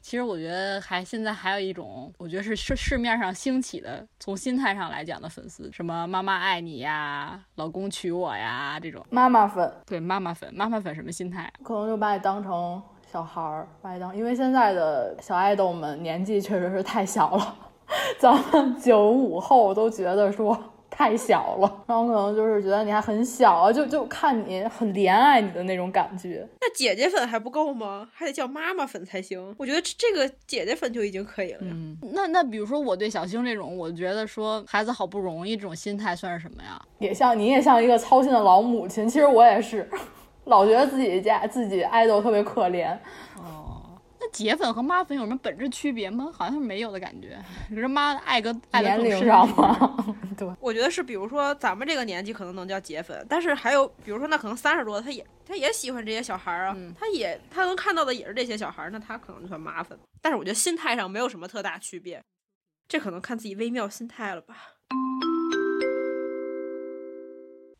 [0.00, 9.04] 其实我觉得还现在还有一种，我觉得是市市面上兴起的，从心态上来讲的粉丝，什么妈妈爱你呀，老公娶我呀这种。
[9.10, 11.52] 妈妈粉对妈妈粉，妈妈粉什么心态？
[11.62, 17.56] 可能就把你当成小孩儿，把你当，因为现在的小爱豆们年纪确实是太小了，
[18.18, 20.58] 咱们九五后都觉得说
[20.90, 26.46] 太小了， 然后可能就是觉得你还很小啊，就就看你很怜爱你的那种感觉。
[26.60, 28.08] 那姐姐粉还不够吗？
[28.12, 29.54] 还得叫妈妈粉才行。
[29.58, 31.72] 我觉得这这个姐姐粉就已经可以了呀。
[31.72, 36.80] 嗯，那那比如说我对小星这种，我觉得说孩子好不容易这种心态算是什么呀？
[36.98, 39.88] 也像你也像一个操心的老母亲，其实我也是，
[40.46, 42.96] 老觉得自己家自己爱豆特别可怜。
[43.36, 43.42] 那
[44.32, 46.30] 姐粉和妈粉有什么本质区别吗？
[46.32, 47.38] 好像是没有的感觉。
[47.70, 59.98] 你说妈爱个爱的年龄更深上嘛， 对，我觉得是，比如说咱们这个年纪可能能叫姐粉，但是还有，比如说那可能三十多，他也他也喜欢这些小孩儿啊，嗯他也他能看到的也是这些小孩儿，那他可能就算妈粉。
[60.20, 62.22] 但是我觉得心态上没有什么特大区别，
[62.88, 64.56] 这可能看自己微妙心态了吧。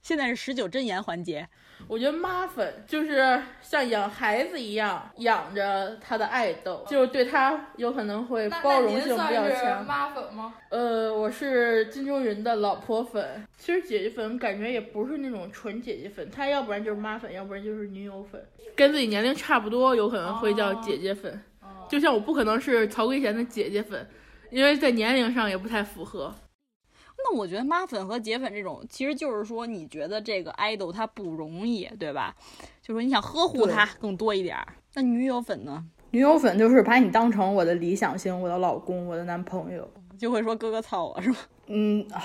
[0.09, 1.47] 现在是十九真言环节，
[1.87, 9.85] 我觉得妈粉就是像养孩子一样养着他的爱豆，就是对他有可能会包容性比较强。
[9.85, 10.55] 妈粉吗？
[10.71, 13.47] 呃，我是金钟云的老婆粉。
[13.59, 18.43] 其实姐姐粉感觉也不是那种纯姐姐粉，她要不然就是妈粉，要不然就是女友粉，
[18.75, 21.39] 跟自己年龄差不多，有可能会叫姐姐粉。
[21.87, 24.09] 就像我不可能是曹圭贤的姐姐粉，
[24.51, 26.35] 因为在年龄上也不太符合。
[27.31, 32.35] 那我觉得妈粉和姐粉这种，其实就是说你觉得这个爱豆他不容易，对吧？
[32.83, 34.67] 就说你想呵护他更多一点儿。
[34.95, 39.87] 那女友粉呢，女友粉就是把你当成我的理想型，我的老公，我的男朋友。
[40.19, 41.37] 就会说哥哥操我是吗？
[41.69, 42.23] 嗯，唉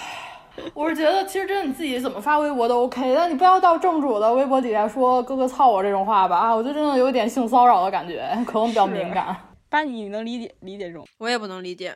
[0.73, 9.35] 我是觉得其实真的你自己怎么发微博都 OK，但你不要到正主的微博底下说“哥哥操我”这种话吧啊，我就真的有点性骚扰的感觉，可能比较敏感。
[9.67, 11.05] 但，你能理解理解这种？
[11.17, 11.95] 我也不能理解。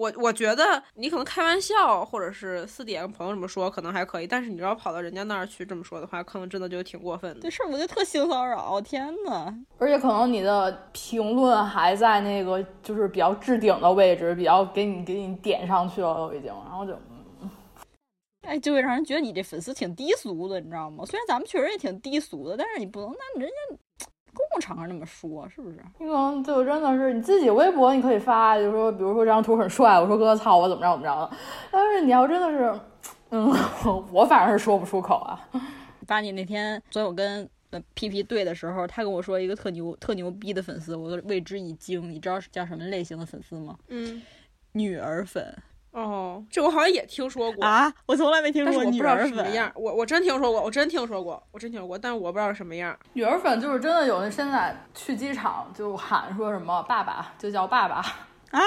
[0.00, 4.26] 我我觉得你可能开玩笑，或者是私底下跟朋友这么说，可能还可以。
[4.26, 7.50] 但是你要跑到人家那儿去这么说的话，可能真的就挺过分的这。
[7.50, 9.54] 事儿我觉得特性骚扰，天呐！
[9.76, 16.98] 而且可能你的评论还在那个就是比较置顶的位置，比较给你给你点上去了都已经，然后就
[18.48, 21.04] 哎，就会让人觉得你这粉丝挺低俗的，你知道吗？
[21.04, 23.76] 虽然咱们确实也挺低俗的，但是你不能拿人家
[24.60, 25.78] 场合那么说，是不是？
[25.98, 31.30] 你可能就真的是你自己微博你可以发，就是说比如说这张图很帅，我说哥哥操我怎么着怎么着的，
[31.70, 32.80] 但是你要真的是，
[33.30, 33.52] 嗯，
[34.12, 35.48] 我反正是说不出口啊。
[36.06, 42.10] 把你那天昨天我跟呃 P P 对的时候，他跟我说一个特牛特牛逼的粉丝，我都为之一惊。
[42.10, 43.76] 你知道是叫什么类型的粉丝吗？
[43.88, 44.20] 嗯，
[44.72, 45.56] 女儿粉。
[45.92, 49.54] 哦，这我好像也听说过啊，我从来没听但是说我不知道是什么女儿粉。
[49.54, 49.72] 样。
[49.74, 52.96] 我我真听说过，我真听说过，我真听说过，但是我不知道是什么样。
[53.14, 58.60] 女儿粉就是真的有的现在去机场就喊说什么爸爸，就叫爸爸啊。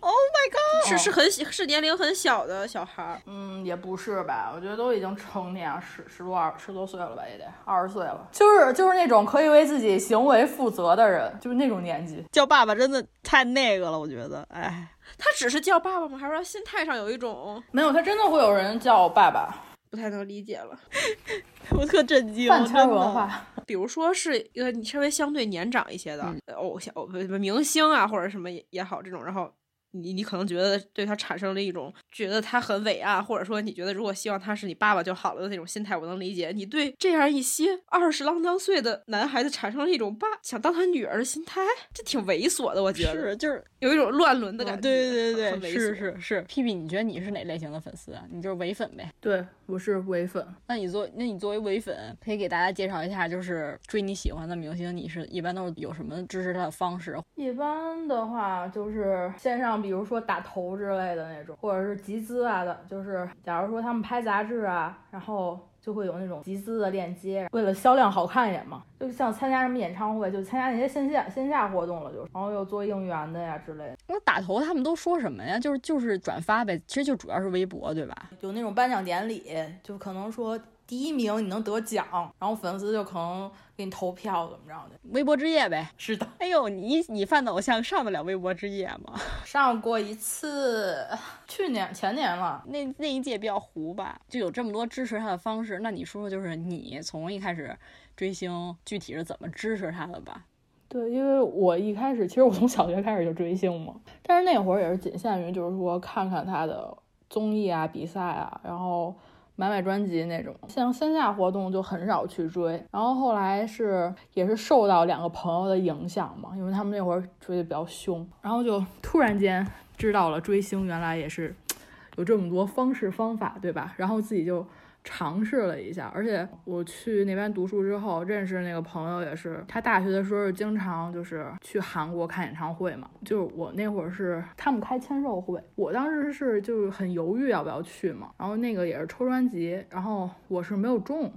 [0.00, 0.88] Oh my god！
[0.88, 3.20] 是是很小，是年龄很小的小孩儿。
[3.26, 4.50] 嗯，也不是吧？
[4.54, 8.28] 我觉得都已经成年十十多二十多岁了吧，也得二十岁了。
[8.32, 12.24] 就是就是那种可以为自己行为负责的人，就是那种年纪。
[12.32, 14.88] 叫爸爸真的太那个了，我觉得，哎，
[15.18, 16.18] 他只是叫爸爸吗？
[16.18, 19.64] 还是说心态上有一种没有，他真的会有人叫爸爸。
[19.90, 20.78] 不太能理解了？
[21.76, 29.52] 我特震惊，饭圈文化，比如说是一个你稍微相对年长一些的、呃偶像、哦不不明星啊，或者什么也也好，这种，然后
[29.92, 36.52] 你你可能觉得对他产生了一种觉得他很伟岸，或者说你觉得如果希望他是你爸爸就好了的那种心态，我能理解。
[36.54, 41.60] 你对这样一些二十郎当岁的男孩子产生了一种爸想当他女儿的心态，
[41.92, 44.82] 这挺猥琐的，我觉得是就是有一种乱伦的哦感觉。
[44.82, 46.42] 对对对对，是是是。
[46.42, 48.24] 屁屁你觉得你是哪类型的粉丝啊？
[48.30, 49.10] 你就是唯粉呗？
[49.20, 50.46] 对我是唯粉。
[50.66, 57.16] 那你作那你作为唯粉，可以给大家介绍一下，就是追你喜欢的明星，你是一般都是有什么支持他的方式？
[57.34, 75.58] 一般的话就是线上，比如说打头之类的那种，或者是集资啊的，就是假如说他们拍杂志啊，然后就会有那种集资的链接，为了销量好看一点嘛，就像参加什么演唱会，就参加那些线下线下活动了，就是，然后又做应援的呀之类的，那打头他们都说什么呀？
[75.58, 78.30] 就是就是转发呗，其实就主要是微博，对吧？
[78.40, 79.42] 有那种颁奖典礼，
[79.82, 80.58] 就可能说
[80.90, 82.04] 第一名你能得奖，
[82.36, 84.98] 然后粉丝就可能给你投票怎么着的。
[85.12, 85.88] 微博之夜呗。
[85.96, 89.14] 是的，哎呦，你你犯的偶像上得了微博之夜吗？
[89.44, 91.06] 上过一次，
[91.46, 92.64] 去年前年了。
[92.66, 95.78] 那那一届比较糊吧，就有这么多支持他的方式。
[95.78, 97.78] 那你说说，就是你从一开始
[98.16, 100.44] 追星，具体是怎么支持他的吧？
[100.88, 106.92] 对，因为我一开始其实我从小学开始就追星嘛，但是那会儿也是仅限于就是说看看他的
[107.28, 109.14] 综艺啊、比赛啊，然后
[109.60, 112.82] 买买专辑那种，像线下活动就很少去追。
[112.90, 119.66] 然后后来是也是受到两个朋友的影响嘛，因为他们那会儿追的比较凶，然后就突然间
[119.98, 121.54] 知道了追星原来也是
[122.16, 123.92] 有这么多方式方法，对吧？
[123.98, 124.66] 然后自己就。
[125.02, 133.08] 尝试了一下，而且我去那边读书之后，认识那个朋友也是，他大学的时候经常就是去韩国看演唱会嘛。
[133.24, 138.30] 就是我那会儿是他们开签售会，我当时是就是很犹豫要不要去嘛。
[138.36, 141.32] 然后那个也是抽专辑，然后我是没有中，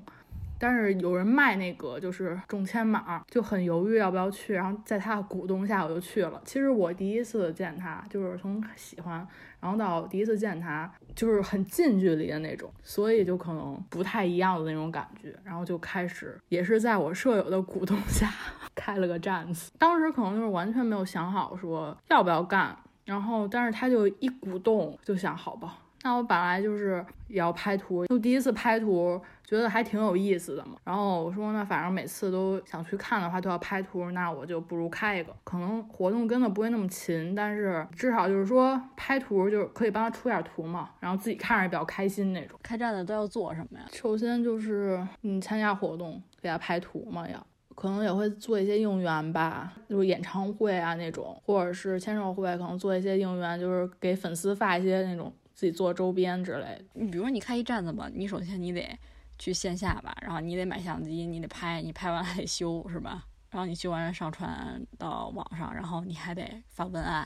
[0.60, 4.54] 但是有人卖那个就是中签码，就很犹豫要不要去。
[4.54, 6.42] 然后在他的鼓动下，我就去了。
[6.44, 9.26] 其实我第一次见他，就是从喜欢，
[9.64, 15.34] 然后到第一次见他，就是很近距离的那种，所以就可能不太一样的那种感觉。
[15.42, 18.30] 然后就开始，也是在我舍友的鼓动下
[18.76, 19.72] 开了个站子。
[19.78, 25.78] 当时可能就是完全没有想好说要不要干，然后但是他就一鼓动，就想好吧。
[26.04, 30.74] 那我本来就是也要拍图，就第一次拍图，觉得还挺有意思的嘛。
[30.84, 35.34] 然后我说，那反正每次都想去看的话，都要拍图，那我就不如开一个。
[35.46, 42.60] 可能活动跟的不会那么勤，但是至少就是说拍图就是可以帮他出点图嘛，然后自己看着也比较开心那种。
[42.62, 43.86] 开站的都要做什么呀？
[43.92, 47.48] 首先就是你参加活动给他拍图嘛，要。
[47.76, 56.82] 可能也会做一些应援吧，就是演唱会啊那种，或者是签售会，可能做一些应援，就是给粉丝发一些那种自己做周边之类的。
[56.94, 58.98] 你比如说你开一站子吧，你首先你得
[59.38, 63.26] 去线下吧，然后你得买相机，你得拍，你拍完还得修，是吧？
[63.50, 67.24] 然后你修完上传到网上，然后你还得发文案，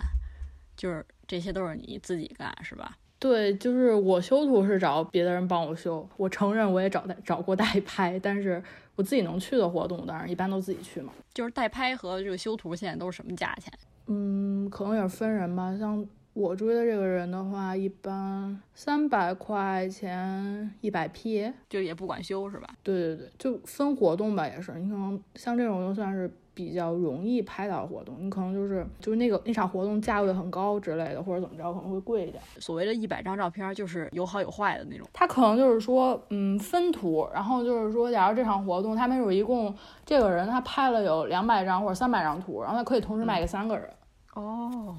[0.75, 2.97] 就是这些都是你自己干，是吧？
[3.19, 8.61] 对，就是我修图是找别的人帮我修，我承认我也找代找过代拍，但是
[8.95, 11.13] 我自己能去的活动，当然一般都自己去嘛。
[11.33, 13.73] 就是代拍和这个修图现在都是什么价钱？
[14.05, 15.75] 嗯，可能也是分人吧。
[15.77, 16.05] 像
[16.37, 21.51] 我追的这个人的话，一般三百块钱一百 P。
[21.67, 22.69] 就也不管修是吧？
[22.83, 24.71] 对对对，就分活动吧，也是。
[24.73, 32.41] 你可能像这种就算是比较容易拍到活动，你可能就是就是那个那场活动价位很高之类的，或者怎么着可能会贵一点。
[32.59, 35.07] 所谓的一百张照片，就是有好有坏的那种。
[35.11, 39.73] 他可能就是说，嗯，分图，然后就是说，假如这场活动他没准一共
[40.05, 43.89] 这个人他拍了有两百张或者三百张图，然后他可以同时卖给三个人。
[44.35, 44.95] 哦，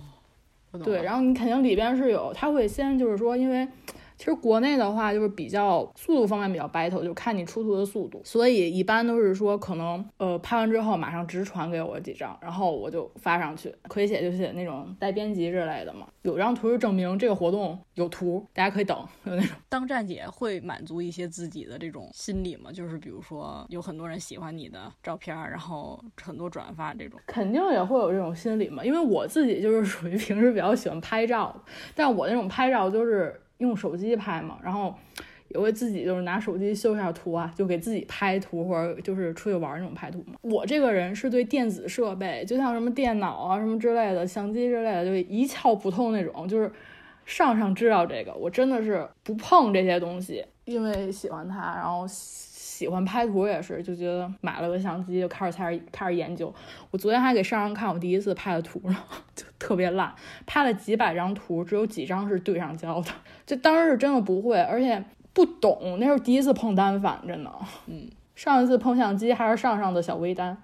[0.85, 3.67] 对，然后你肯定里边是有，他会先就是说，因为
[4.19, 19.57] 其实国内的话就是比较速度方面比较 battle，就看你出图的速度，所以一般都是说可能呃拍完之后马上直传给我几张，然后我就发上去，可以写就写那种带编辑之类的嘛，有张图就证明这个活动有图，大家可以等， 有那种。
[19.69, 22.73] 当站姐会满足一些自己的这种心理嘛？
[22.73, 31.55] 就是比如说有很多人喜欢你的照片，然后很多转发这种，肯定也会有这种心理嘛，因为我自己就是属于平时比较喜欢拍照，
[31.95, 33.41] 但我那种拍照就是。
[33.59, 34.95] 用手机拍嘛，然后
[35.49, 40.35] 也会自己就是拿手机修一下图啊，就给自己拍图或者就是出去玩那种拍图嘛。
[40.43, 46.49] 我这个人是对电子设备，就像什么电脑啊什么之类的，相机之类的，就一窍不通那种。
[46.49, 46.71] 就是
[47.25, 52.07] 上上知道这个，我真的是不碰这些东西，因为喜欢它，然后。
[52.79, 56.55] 喜欢拍图也是，就觉得买了个相机就开始开始开始研究。
[56.93, 58.97] 我昨天还给上上看我第一次拍的图呢，
[59.35, 60.15] 就特别烂，
[60.47, 63.11] 拍了几百张图，只有几张是对上焦的。
[63.45, 67.53] 就当时是真的不会，而且不懂，那时候第一次碰单反，真的。
[67.87, 70.57] 嗯，上一次碰相机还是上上的小微单，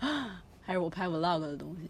[0.60, 1.88] 还是我拍 vlog 的东西。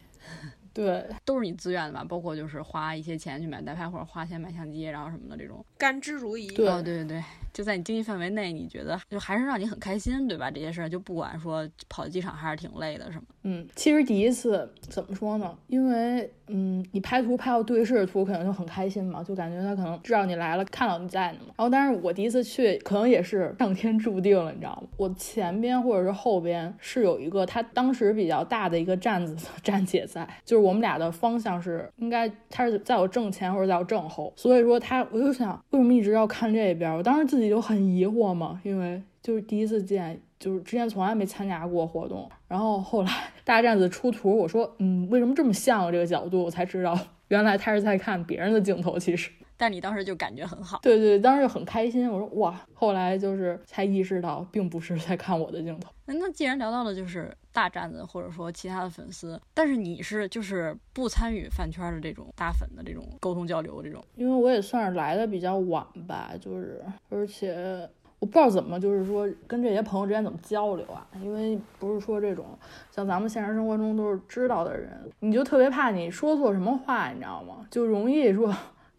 [0.73, 2.05] 对，都是你自愿的吧？
[2.09, 6.55] 包括就是花一些钱去买代拍，或者花钱买相机，然后什么的这种，甘之如饴。
[6.55, 7.25] 对对对对。
[7.53, 10.51] 就在你经济范围内，你觉得就还是让你很开心，对吧？
[10.51, 13.25] 这些事儿就不管说跑机场还是挺累的，什么？
[13.43, 15.55] 嗯，其实第一次怎么说呢？
[15.67, 21.49] 因为嗯，你拍图拍到对视图，可能就很开心嘛，就感觉他可能知道你来了，看到你在呢嘛。
[21.49, 24.89] 然后，但是我第一次去，可能也是上天注定了，你知道吗？
[24.97, 36.93] 我前边或者是后边是有一个他当时比较大的一个站子 站姐在，就是我们俩的方向是应该他是在我正前或者在我正后，所以说他我就想为什么一直要看这边？
[36.97, 37.53] 我当时自己。
[37.53, 43.11] 就很疑惑嘛， 因为就是第一次见，就是之前从来没参加过活动，然后后来
[43.45, 46.45] 大站子出图，我说，嗯，为什么这么像我这个角度？
[46.45, 46.99] 我才知道
[47.29, 49.31] 原来他是在看别人的镜头，其实。
[49.63, 52.11] 但你当时就感觉很好，对对，当时就很开心。
[52.11, 55.89] 我说哇，后来就是才意识到，并不是在看我的镜头。
[56.07, 67.89] 那既然聊到了就是大站子或者说其他的粉丝，但是你是就是不参与饭圈的这种大粉的这种沟通交流这种，因为我也算是来的比较晚吧，就是而且
[68.19, 72.47] 我不知道怎么就是说跟这些朋友之间怎么交流啊，因为不是说这种
[72.91, 74.91] 像咱们现实生活中都是知道的人，
[75.21, 77.65] 你就特别怕你说错什么话，你知道吗？
[77.71, 78.53] 就容易说。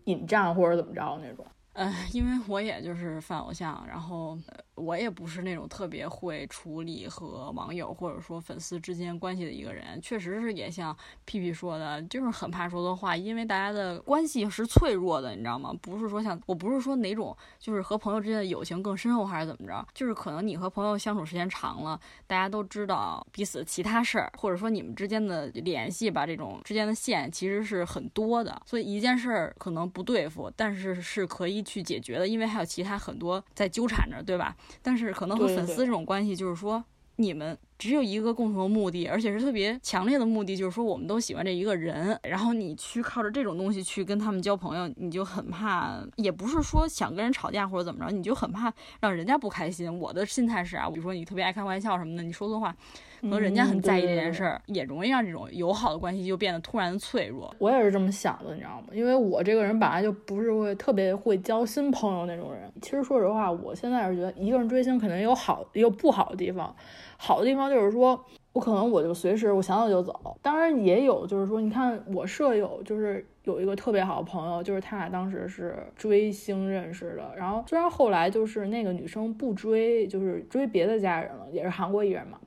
[0.06, 4.38] 引战或者怎么着那种，呃，因为我也就是饭偶像，然后。
[4.76, 15.72] 我也不是那种特别会处理和网友或者说粉丝之间关系的一个人，确实是也像屁屁说的，就是很怕说错话，因为大家的关系是脆弱的，你知道吗？
[15.80, 34.56] 不是说像我不是说哪种，就是和朋友之间的友情更深厚还是怎么着，就是可能你和朋友相处时间长了，大家都知道彼此其他事儿，或者说你们之间的联系吧，这种之间的线其实是很多的，所以一件事儿可能不对付，但是是可以去解决的，因为还有其他很多在纠缠着，对吧？
[34.82, 36.84] 但是可能和粉丝这种关系，就是说
[37.18, 42.20] 你们只有一个共同的目的，而且是特别强烈的目的，就是说我们都喜欢这一个人。
[42.24, 49.92] 然后你去靠着这种东西去跟他们交朋友，你就很怕，也不是说想跟人吵架或者怎么着，你就很怕让人家不开心。
[50.00, 52.76] 我的心态是啊，比如说你特别爱开玩笑什么的，你说错话。
[53.24, 57.56] 可能人家很在意这件事儿，也容易让这种友好的关系就变得突然的脆弱。
[57.58, 58.88] 我也是这么想的，你知道吗？
[58.92, 62.70] 因为我这个人本来就不是会特别会交新朋友那种人。
[62.82, 66.76] 其实说实话，我现在是觉得一个人追星肯定有好也有不好的地方。
[67.18, 68.22] 好的地方就是说
[68.52, 70.38] 我可能我就随时我想走就走。
[70.42, 77.34] 当然也有就是说，你看我舍友就是有一个特别好的朋友，就是他俩当时是追星认识的。
[77.38, 82.38] 然后虽然后来就是那个女生不追，就是追别的家人了，也是韩国艺人嘛。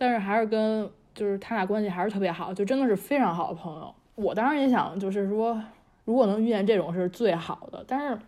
[0.00, 3.94] 但是还是跟就是他俩关系还是特别好，就真的是非常好的朋友。
[4.14, 5.62] 我当然也想，就是说，
[6.06, 8.18] 如果能遇见这种是最好的，但是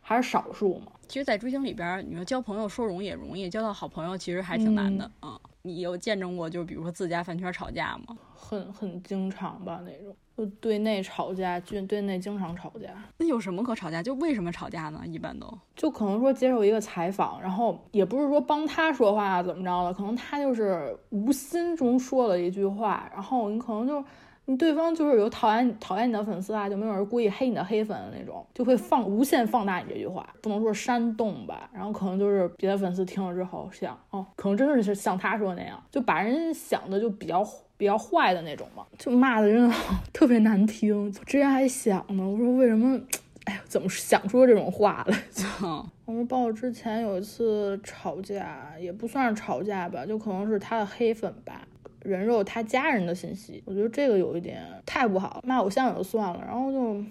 [0.00, 0.92] 还是少数嘛。
[1.06, 5.38] 其实，在追星里边，你说交朋友说容易也容易，交到好朋友其实还挺难的啊。
[5.60, 8.16] 你有见证过，就是比如说自家饭圈吵架吗？
[8.34, 10.16] 很很经常吧，那种。
[10.38, 12.90] 就对内吵架，就对内经常吵架。
[13.16, 14.00] 那有什么可吵架？
[14.00, 15.02] 就为什么吵架呢？
[15.04, 24.04] 一般都就可能说接受一个采访，然后也不是说帮他说话怎么着的，可能他就是无心中说了一句话，然后你可能就
[24.44, 37.44] 你对方就是有讨厌讨厌你的粉丝啊，就没有人故意黑你的黑粉的那种，就会放无限放大你这句话，不能说煽动吧，然后可能就是别的粉丝听了之后想，哦，可能真的是像他说那样，就把人想的就比较。
[37.78, 39.72] 比较坏的那种嘛，就骂的人
[40.12, 41.10] 特别难听。
[41.24, 43.00] 之前还想呢，我说为什么，
[43.44, 45.46] 哎呀，怎么想说这种话来着？
[46.04, 51.66] 我说包括之前有一次吵架，也不算是吵架吧，就可能是他的黑粉吧，
[52.02, 53.62] 人肉他家人的信息。
[53.64, 57.02] 我觉得这个有一点太不好，骂偶像也就算了，然后就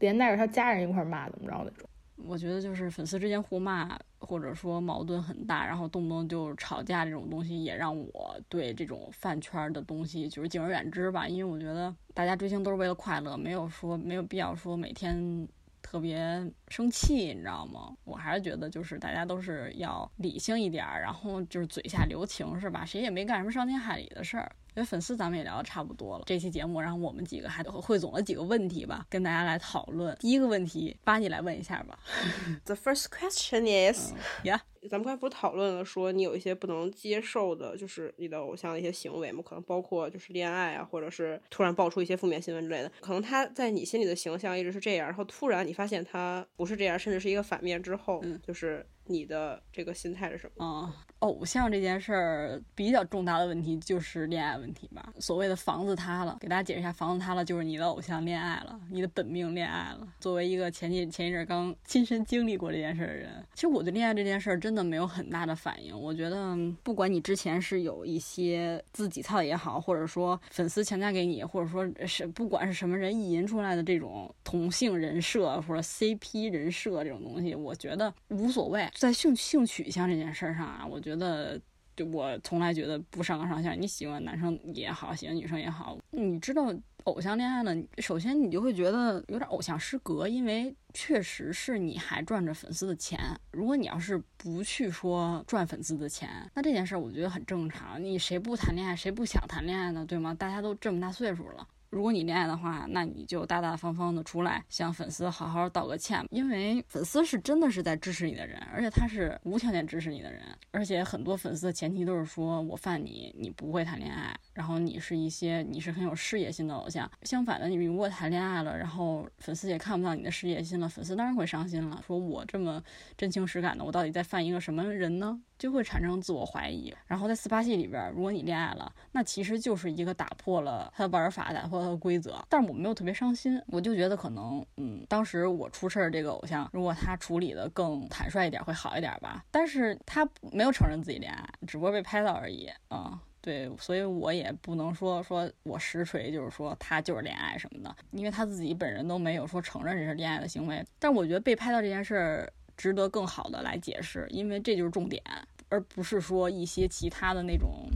[0.00, 1.87] 连带着他家人一块骂，怎么着那种。
[2.24, 11.28] 我觉得就是粉丝之间互骂，或者说矛盾很大，然后动不动就吵架这种东西，也让我对这种饭圈的东西就是敬而远之吧。
[11.28, 15.46] 因为我觉得大家追星都是为了快乐，没有说没有必要说每天
[15.80, 17.94] 特别生气，你知道吗？
[18.04, 22.84] 我还是觉得就是大家都是要理性一点，然后就是嘴下留情，是吧？
[22.84, 24.50] 谁也没干什么伤天害理的事儿。
[24.78, 30.16] 因为粉丝咱们也聊的差不多了，这期节目，然后我们几个还汇总了几个问题吧，跟大家来讨论。
[30.20, 31.98] 第一个问题，巴尼来问一下吧。
[32.64, 33.62] The first question
[33.92, 34.12] is，
[34.44, 39.42] 呀，咱们刚才不是讨论了，说你有一些不能接受的，就是你的偶像的一些行为嘛？
[39.44, 42.92] 可能包括就是恋爱啊，或者是突然爆出一些负面新闻之类的。
[43.00, 50.64] 可能他在你心里的形象一直是这样，然后突然你发现他不是这样，甚至是一个反面之后，嗯就是你的这个心态是什么？
[50.64, 55.12] 嗯，偶像这件事儿比较重大的问题就是恋爱问题吧。
[55.18, 60.06] 所谓的房子塌了，给大家解释一下，房子塌了就是你的偶像恋爱了，你的本命恋爱了。
[60.20, 65.98] 作为一个前几前一阵刚亲身经历过这件事的人，其实我对恋爱这件事儿真的没有很大的反应。
[65.98, 78.88] 我觉得不管你之前是有一些自己操也好，或者说粉丝强加给你，或者说是不管是什么人意淫出来的这种同性人设或者 CP 人设这种东西，我觉得无所谓。
[78.98, 81.60] 在性性取向这件事上啊，我觉得。
[81.98, 83.76] 就我从来觉得不上纲上线。
[83.82, 86.72] 你喜欢男生也好，喜欢女生也好，你知道
[87.02, 93.18] 偶像恋爱呢，首先你就会觉得有点偶像失格，因为确实是你还赚着粉丝的钱。
[93.50, 98.00] 如果你要是不去说赚粉丝的钱，那这件事我觉得很正常。
[98.00, 100.06] 你谁不谈恋爱，谁不想谈恋爱呢？
[100.06, 100.32] 对吗？
[100.32, 101.66] 大家都这么大岁数了。
[101.90, 117.08] 如果你恋爱的话，那你就大大方方的出来向粉丝好好道个歉，因为粉丝是真的是在支持你的人，而且他是无条件支持你的人，而且很多粉丝的前提都是说我犯你，你不会谈恋爱，然后你是一些你是很有事业心的偶像。
[117.22, 122.82] 相反的，你如果谈恋爱了，然后粉丝也看不到你的事业心了，粉丝当然会伤心了，说我这么
[123.16, 125.40] 真情实感的，我到底在犯一个什么人呢？
[125.58, 126.94] 就会产生自我怀疑。
[127.06, 132.44] 然后在四八系里边，如果你恋爱了，那其实就是一个打破了他的玩法，打破他的规则。
[132.48, 139.44] 但是我没有特别伤心，我就觉得可能，嗯，当时我出事儿这个偶像，如果他处理的更坦率一点，会好一点吧。
[139.50, 142.70] 但是他没有承认自己恋爱，只不过被拍到而已。
[142.86, 150.84] 啊，对，所以我也不能说说我实锤，就是说他就是恋爱什么的，因为他自己本人都没有说承认这是恋爱的行为。
[150.98, 152.52] 但我觉得被拍到这件事儿。
[152.78, 155.20] 值得更好的来解释，因为这就是重点，
[155.68, 157.90] 而不是说一些其他的那种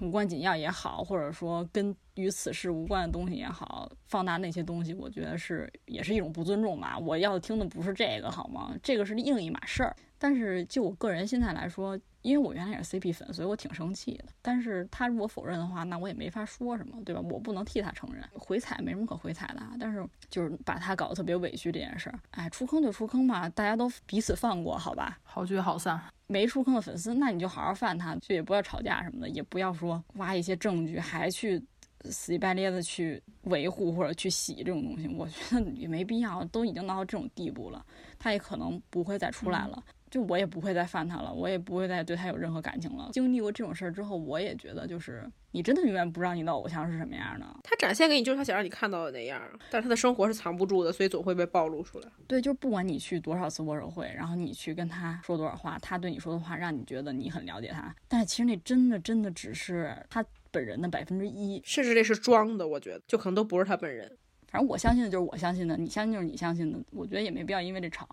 [0.00, 6.96] 无关紧要也好，或者说跟与此事无关的东西也好，放大那些东西，我觉得是也是一种不尊重吧。
[6.96, 8.72] 我要听的不是这个，好吗？
[8.84, 9.96] 这个是另一码事儿。
[10.16, 14.24] 但是就我个人心态来说，因为我原来也是 CP 粉，所以我挺生气的。
[14.40, 17.20] 但是他如果否认的话，那我也没法说什么，对吧？
[17.20, 19.62] 我不能替他承认，回踩没什么可回踩的。
[19.78, 25.18] 但是就是把他搞得特别委屈这件事儿，哎，出坑就出坑吧，大家都彼此放过，好吧？
[25.22, 26.00] 好聚好散。
[26.26, 31.62] 没出坑的粉丝，那你就好好犯他，就也不要吵架什么的，也不要说挖一些证据，还去
[32.04, 35.06] 死乞白咧的去维护或者去洗这种东西。
[35.08, 37.84] 我觉得也没必要，都已经闹到这种地步了，
[38.18, 39.84] 他也可能不会再出来了。
[40.14, 43.10] 就我也不会再犯他了，我也不会再对他有任何感情了。
[43.12, 47.44] 经历过这种事儿之后，我也觉得，就是你真的永远不知道你的偶像是什么样的。
[47.64, 49.42] 他展现给你就是他想让你看到的那样，
[49.72, 52.08] 但是他的生活是藏不住的，所以总会被暴露出来。
[52.28, 62.68] 对，就是不管你去多少次握手会，然后你去跟他说多少话，他对你说的话让你觉得你很了解他，但是其实那真的真的只是他本人的百分之一，甚至这是装的。
[62.68, 64.16] 我觉得就可能都不是他本人。
[64.46, 66.78] 反正我相信的就是我相信的，你相信就是你相信的。
[66.92, 68.06] 我觉得也没必要因为这吵。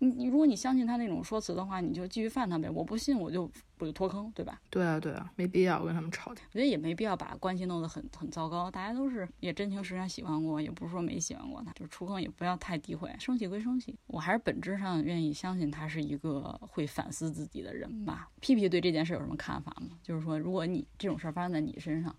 [0.00, 2.70] 你你如果你相信他那种说辞的话，你就继续犯他呗。
[2.70, 4.60] 我不信，我就我就脱坑，对吧？
[4.70, 6.42] 对啊对啊，没必要跟他们吵架。
[6.48, 8.70] 我觉得也没必要把关系弄得很很糟糕。
[8.70, 13.12] 大家都是也真情实感喜欢过，也不是说没喜欢过他，就是出坑也不要太诋毁。
[13.18, 18.28] 生气归生气，我还是本质上愿意相信他是一个会反思自己的人吧。
[18.40, 19.98] 屁屁对这件事有什么看法吗？
[20.02, 22.14] 就是说，如果你这种事儿发生在你身上，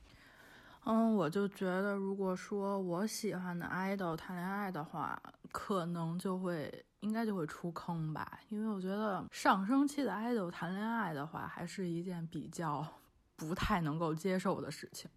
[0.84, 5.18] 嗯，我就觉得，如果说我喜欢的 idol 谈恋爱的话，
[5.54, 6.84] 可能就会。
[7.02, 12.86] 应该就会出坑吧，因为我觉得上升期的爱豆谈恋爱的话，还是一件比较
[13.36, 15.10] 不太能够接受的事情。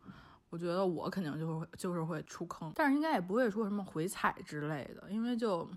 [0.51, 5.69] 我觉得我肯定就会就是会出坑，但是应该也不会说什么回踩之类的，因为就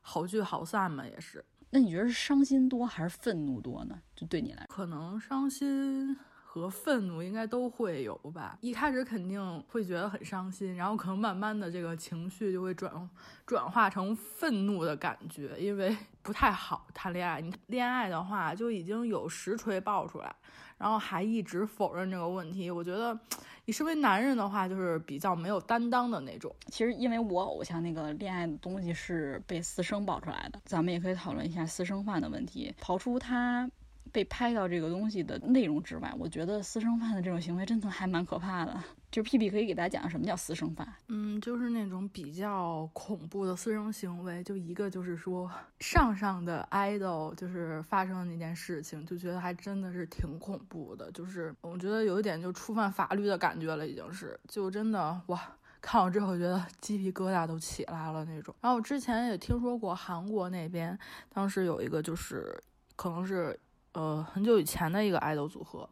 [0.00, 1.44] 好聚好散嘛，也是。
[1.70, 4.00] 那你觉得是伤心多还是愤怒多呢？
[4.16, 6.16] 就对你来，可能伤心。
[6.60, 8.58] 和愤怒应该都会有吧。
[8.60, 13.08] 一开始肯定会觉得很伤心，然后可能慢慢的这个情绪就会转
[13.46, 17.40] 转化成愤怒的感觉，因为 不太好谈恋爱。
[17.40, 20.34] 你恋爱的话就已经有实锤爆出来，
[20.76, 22.70] 然后还一直否认这个问题。
[22.70, 23.18] 我觉得
[23.64, 26.54] 你身为男人的话，就是比较没有担当的那种。
[26.68, 32.74] 其实因为我偶像那个恋爱的东西是被私生爆出来的，咱们也可以讨论一下私生饭的问题。
[32.80, 33.70] 刨出他
[34.12, 38.82] 被拍到这个东西的内容之外，我觉得私生饭的这种行为真的还蛮可怕的。
[39.10, 40.86] 就屁屁可以给大家讲什么叫私生饭？
[41.08, 44.44] 嗯，就是那种比较恐怖的私生行为。
[44.44, 45.50] 就一个就是说，
[45.80, 51.10] 上上的 idol 就是发生的那件事情，就觉得还真的是挺恐怖的。
[51.12, 55.40] 就是我觉得有一点就触犯法律的感觉了，已经是就真的哇。
[55.80, 58.52] 看完之后觉得鸡皮疙瘩都起来了那种。
[58.60, 60.98] 然后我之前也听说过韩国那边，
[61.32, 62.60] 当时有一个就是
[62.96, 63.58] 可能是
[63.98, 65.88] 呃很久以前的一个爱豆组合，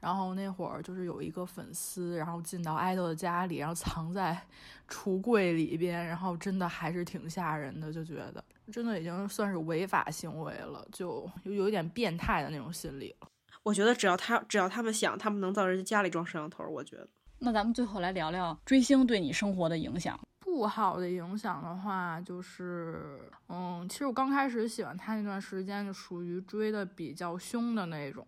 [0.00, 4.40] 然后那会儿就是有一个粉丝，然后进到爱豆的家里，然后藏在
[4.88, 8.42] 橱柜里边，然后真的还是挺吓人的，就觉得
[8.72, 13.28] 真的已经算是违法行为了，就有有一点变态的那种心理了。
[13.62, 17.06] 我觉得只要他只要他们想，他们能到人家家里装摄像头，我觉得。
[17.40, 20.18] 那咱们最后来聊聊追星对你生活的影响。
[20.52, 28.24] 不好的影响的话，就是，嗯，其实我刚开始喜欢他那段时间，就属于追的比较凶的那种，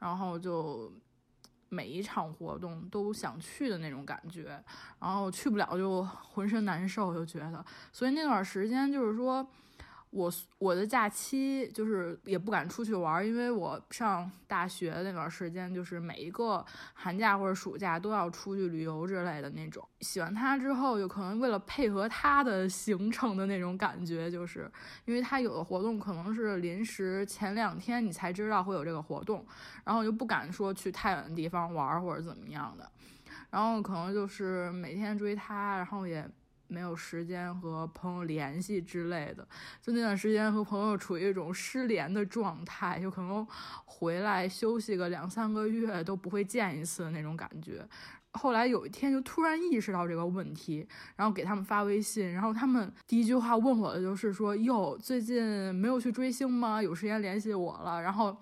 [0.00, 0.92] 然后就
[1.68, 4.60] 每一场活动都想去的那种感觉，
[4.98, 9.48] 然后去不了就浑身难受，就觉得，所以那段时间就是说。
[10.16, 16.64] 我我的假期就是也不敢出去玩，因为我上大学那段时间，就是每一个
[16.94, 19.86] 寒假或者暑假都要出去旅游之类的那种。
[20.00, 24.70] 喜欢他之后，有可能为了配合他的行程的那种感觉，就是
[25.04, 29.44] 因为他有的活动可能是临时前两天你才知道会有这个活动，
[29.84, 32.90] 然后就不敢说去太远的地方玩或者怎么样的，
[33.50, 36.26] 然后可能就是每天追他，然后也。
[36.68, 39.46] 没有时间和朋友联系之类的，
[39.80, 43.46] 就那段时间和朋友处于一种失联的状态，就可能
[43.84, 47.86] 回来休息个两三个月都不会见一次的那种感觉。
[48.32, 50.86] 后来有一天就突然意识到这个问题，
[51.16, 55.42] 然后给他们发微信，然后他们第一句话问我的就是说：“哟，最近
[55.74, 56.82] 没有去追星吗？
[56.82, 58.36] 有时间联系我了。”然后。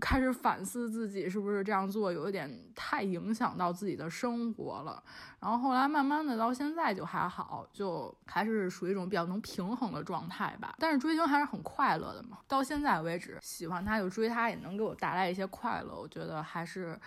[0.00, 5.02] 开始反思自己是不是这样做有一点太影响到自己的生活了，
[5.38, 10.74] 然后后来慢慢的到现在就还好，就还是属于一种比较能平衡的状态吧。
[10.78, 16.98] 但是追星还是很快乐的嘛，到现在为止喜欢他就追他也能给我带来一些快乐，我觉得还是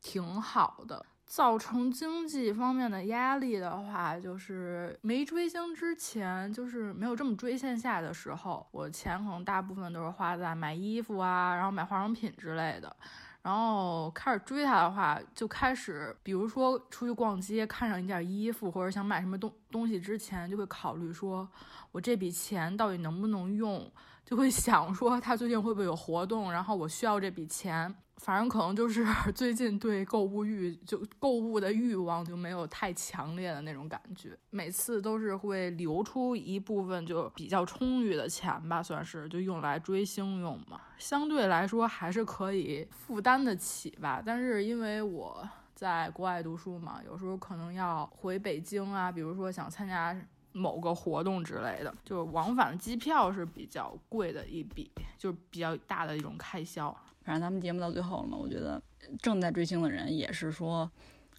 [0.00, 1.04] 挺好的。
[1.26, 12.94] 造成经济方面的压力的话，就是没追星之前，就是没有这么追线下的时候，我钱可能大部分都是花在买衣服啊，然后买化妆品之类的。
[13.42, 21.46] 然后开始追他的话，就开始，比如说出去逛街，看上一件衣服或者想买什么东东西之前，就会考虑说，
[21.92, 23.86] 我这笔钱到底能不能用，
[24.24, 27.94] 就会想说他最近会不会有活动，然后我需要这笔钱。
[28.18, 29.04] 反正可能就是
[29.34, 40.80] 最近对购物欲就购物的欲望就没有太强烈的那种感觉，每次都是会留出一部分就比较充裕的钱吧，算是就用来追星用嘛。
[40.96, 44.22] 相对来说还是可以负担得起吧。
[44.24, 50.16] 但是因为我在国外读书嘛，有时候可能要回北京啊，比如说想参加
[50.54, 56.96] 某个活动之类的，就是往返机票是比较贵的一笔，就是比较大的一种开销。
[57.22, 58.80] 反正咱们节目到最后了嘛，我觉得
[59.20, 60.88] 正在追星的人也是说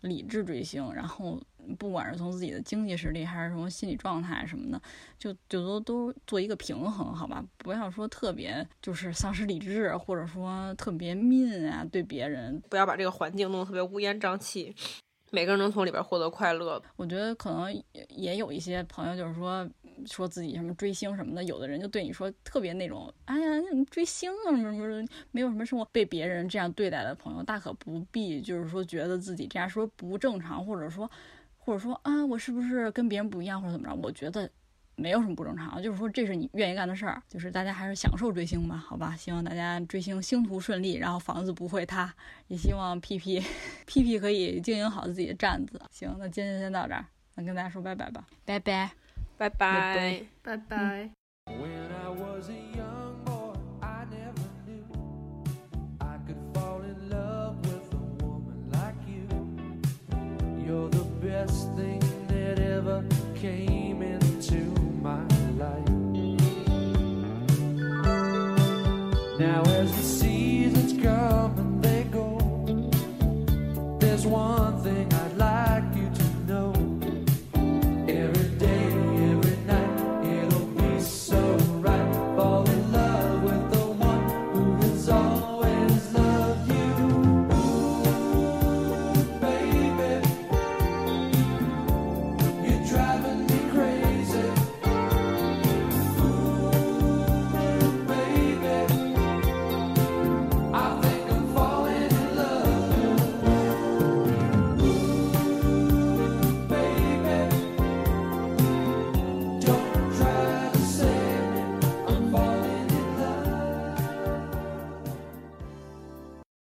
[0.01, 1.41] 理智追星，然后
[1.79, 4.81] 不管是从自己的经济实力还是从心理状态什么的，
[5.17, 7.43] 就就都都做一个平衡，好吧？
[7.59, 14.75] 不要说特别就是丧失理智，或者说特别 mean 啊，对别人不要把这个环境弄得特别乌烟瘴气。
[15.35, 19.69] 每个人能从里边获得快乐，我觉得可能也有一些朋友就是说
[20.05, 23.61] 说自己什么追星什么的，有的人就对你说特别那种，哎呀，
[23.91, 31.11] 追星啊什么什么，没有什么生活，被别人这样对待的朋友大可不必，就是说觉得自己这样说不正常，或者说
[31.57, 33.93] 或者说啊，我是不是跟别人不一样或者怎么着？
[34.01, 34.49] 我觉得。
[34.95, 39.15] 没有什么不正常，就是说这是你愿意干的事儿，就是大家还是享受追星吧，好吧？
[39.15, 42.13] 希望大家追星星途顺利，然后房子不会塌，
[42.47, 43.41] 也希望屁屁
[43.85, 45.81] 屁屁可以经营好自己的站子。
[45.91, 48.91] 行，那今天先到这儿，那跟大家说拜拜吧，拜拜，
[49.37, 51.09] 拜拜，拜拜。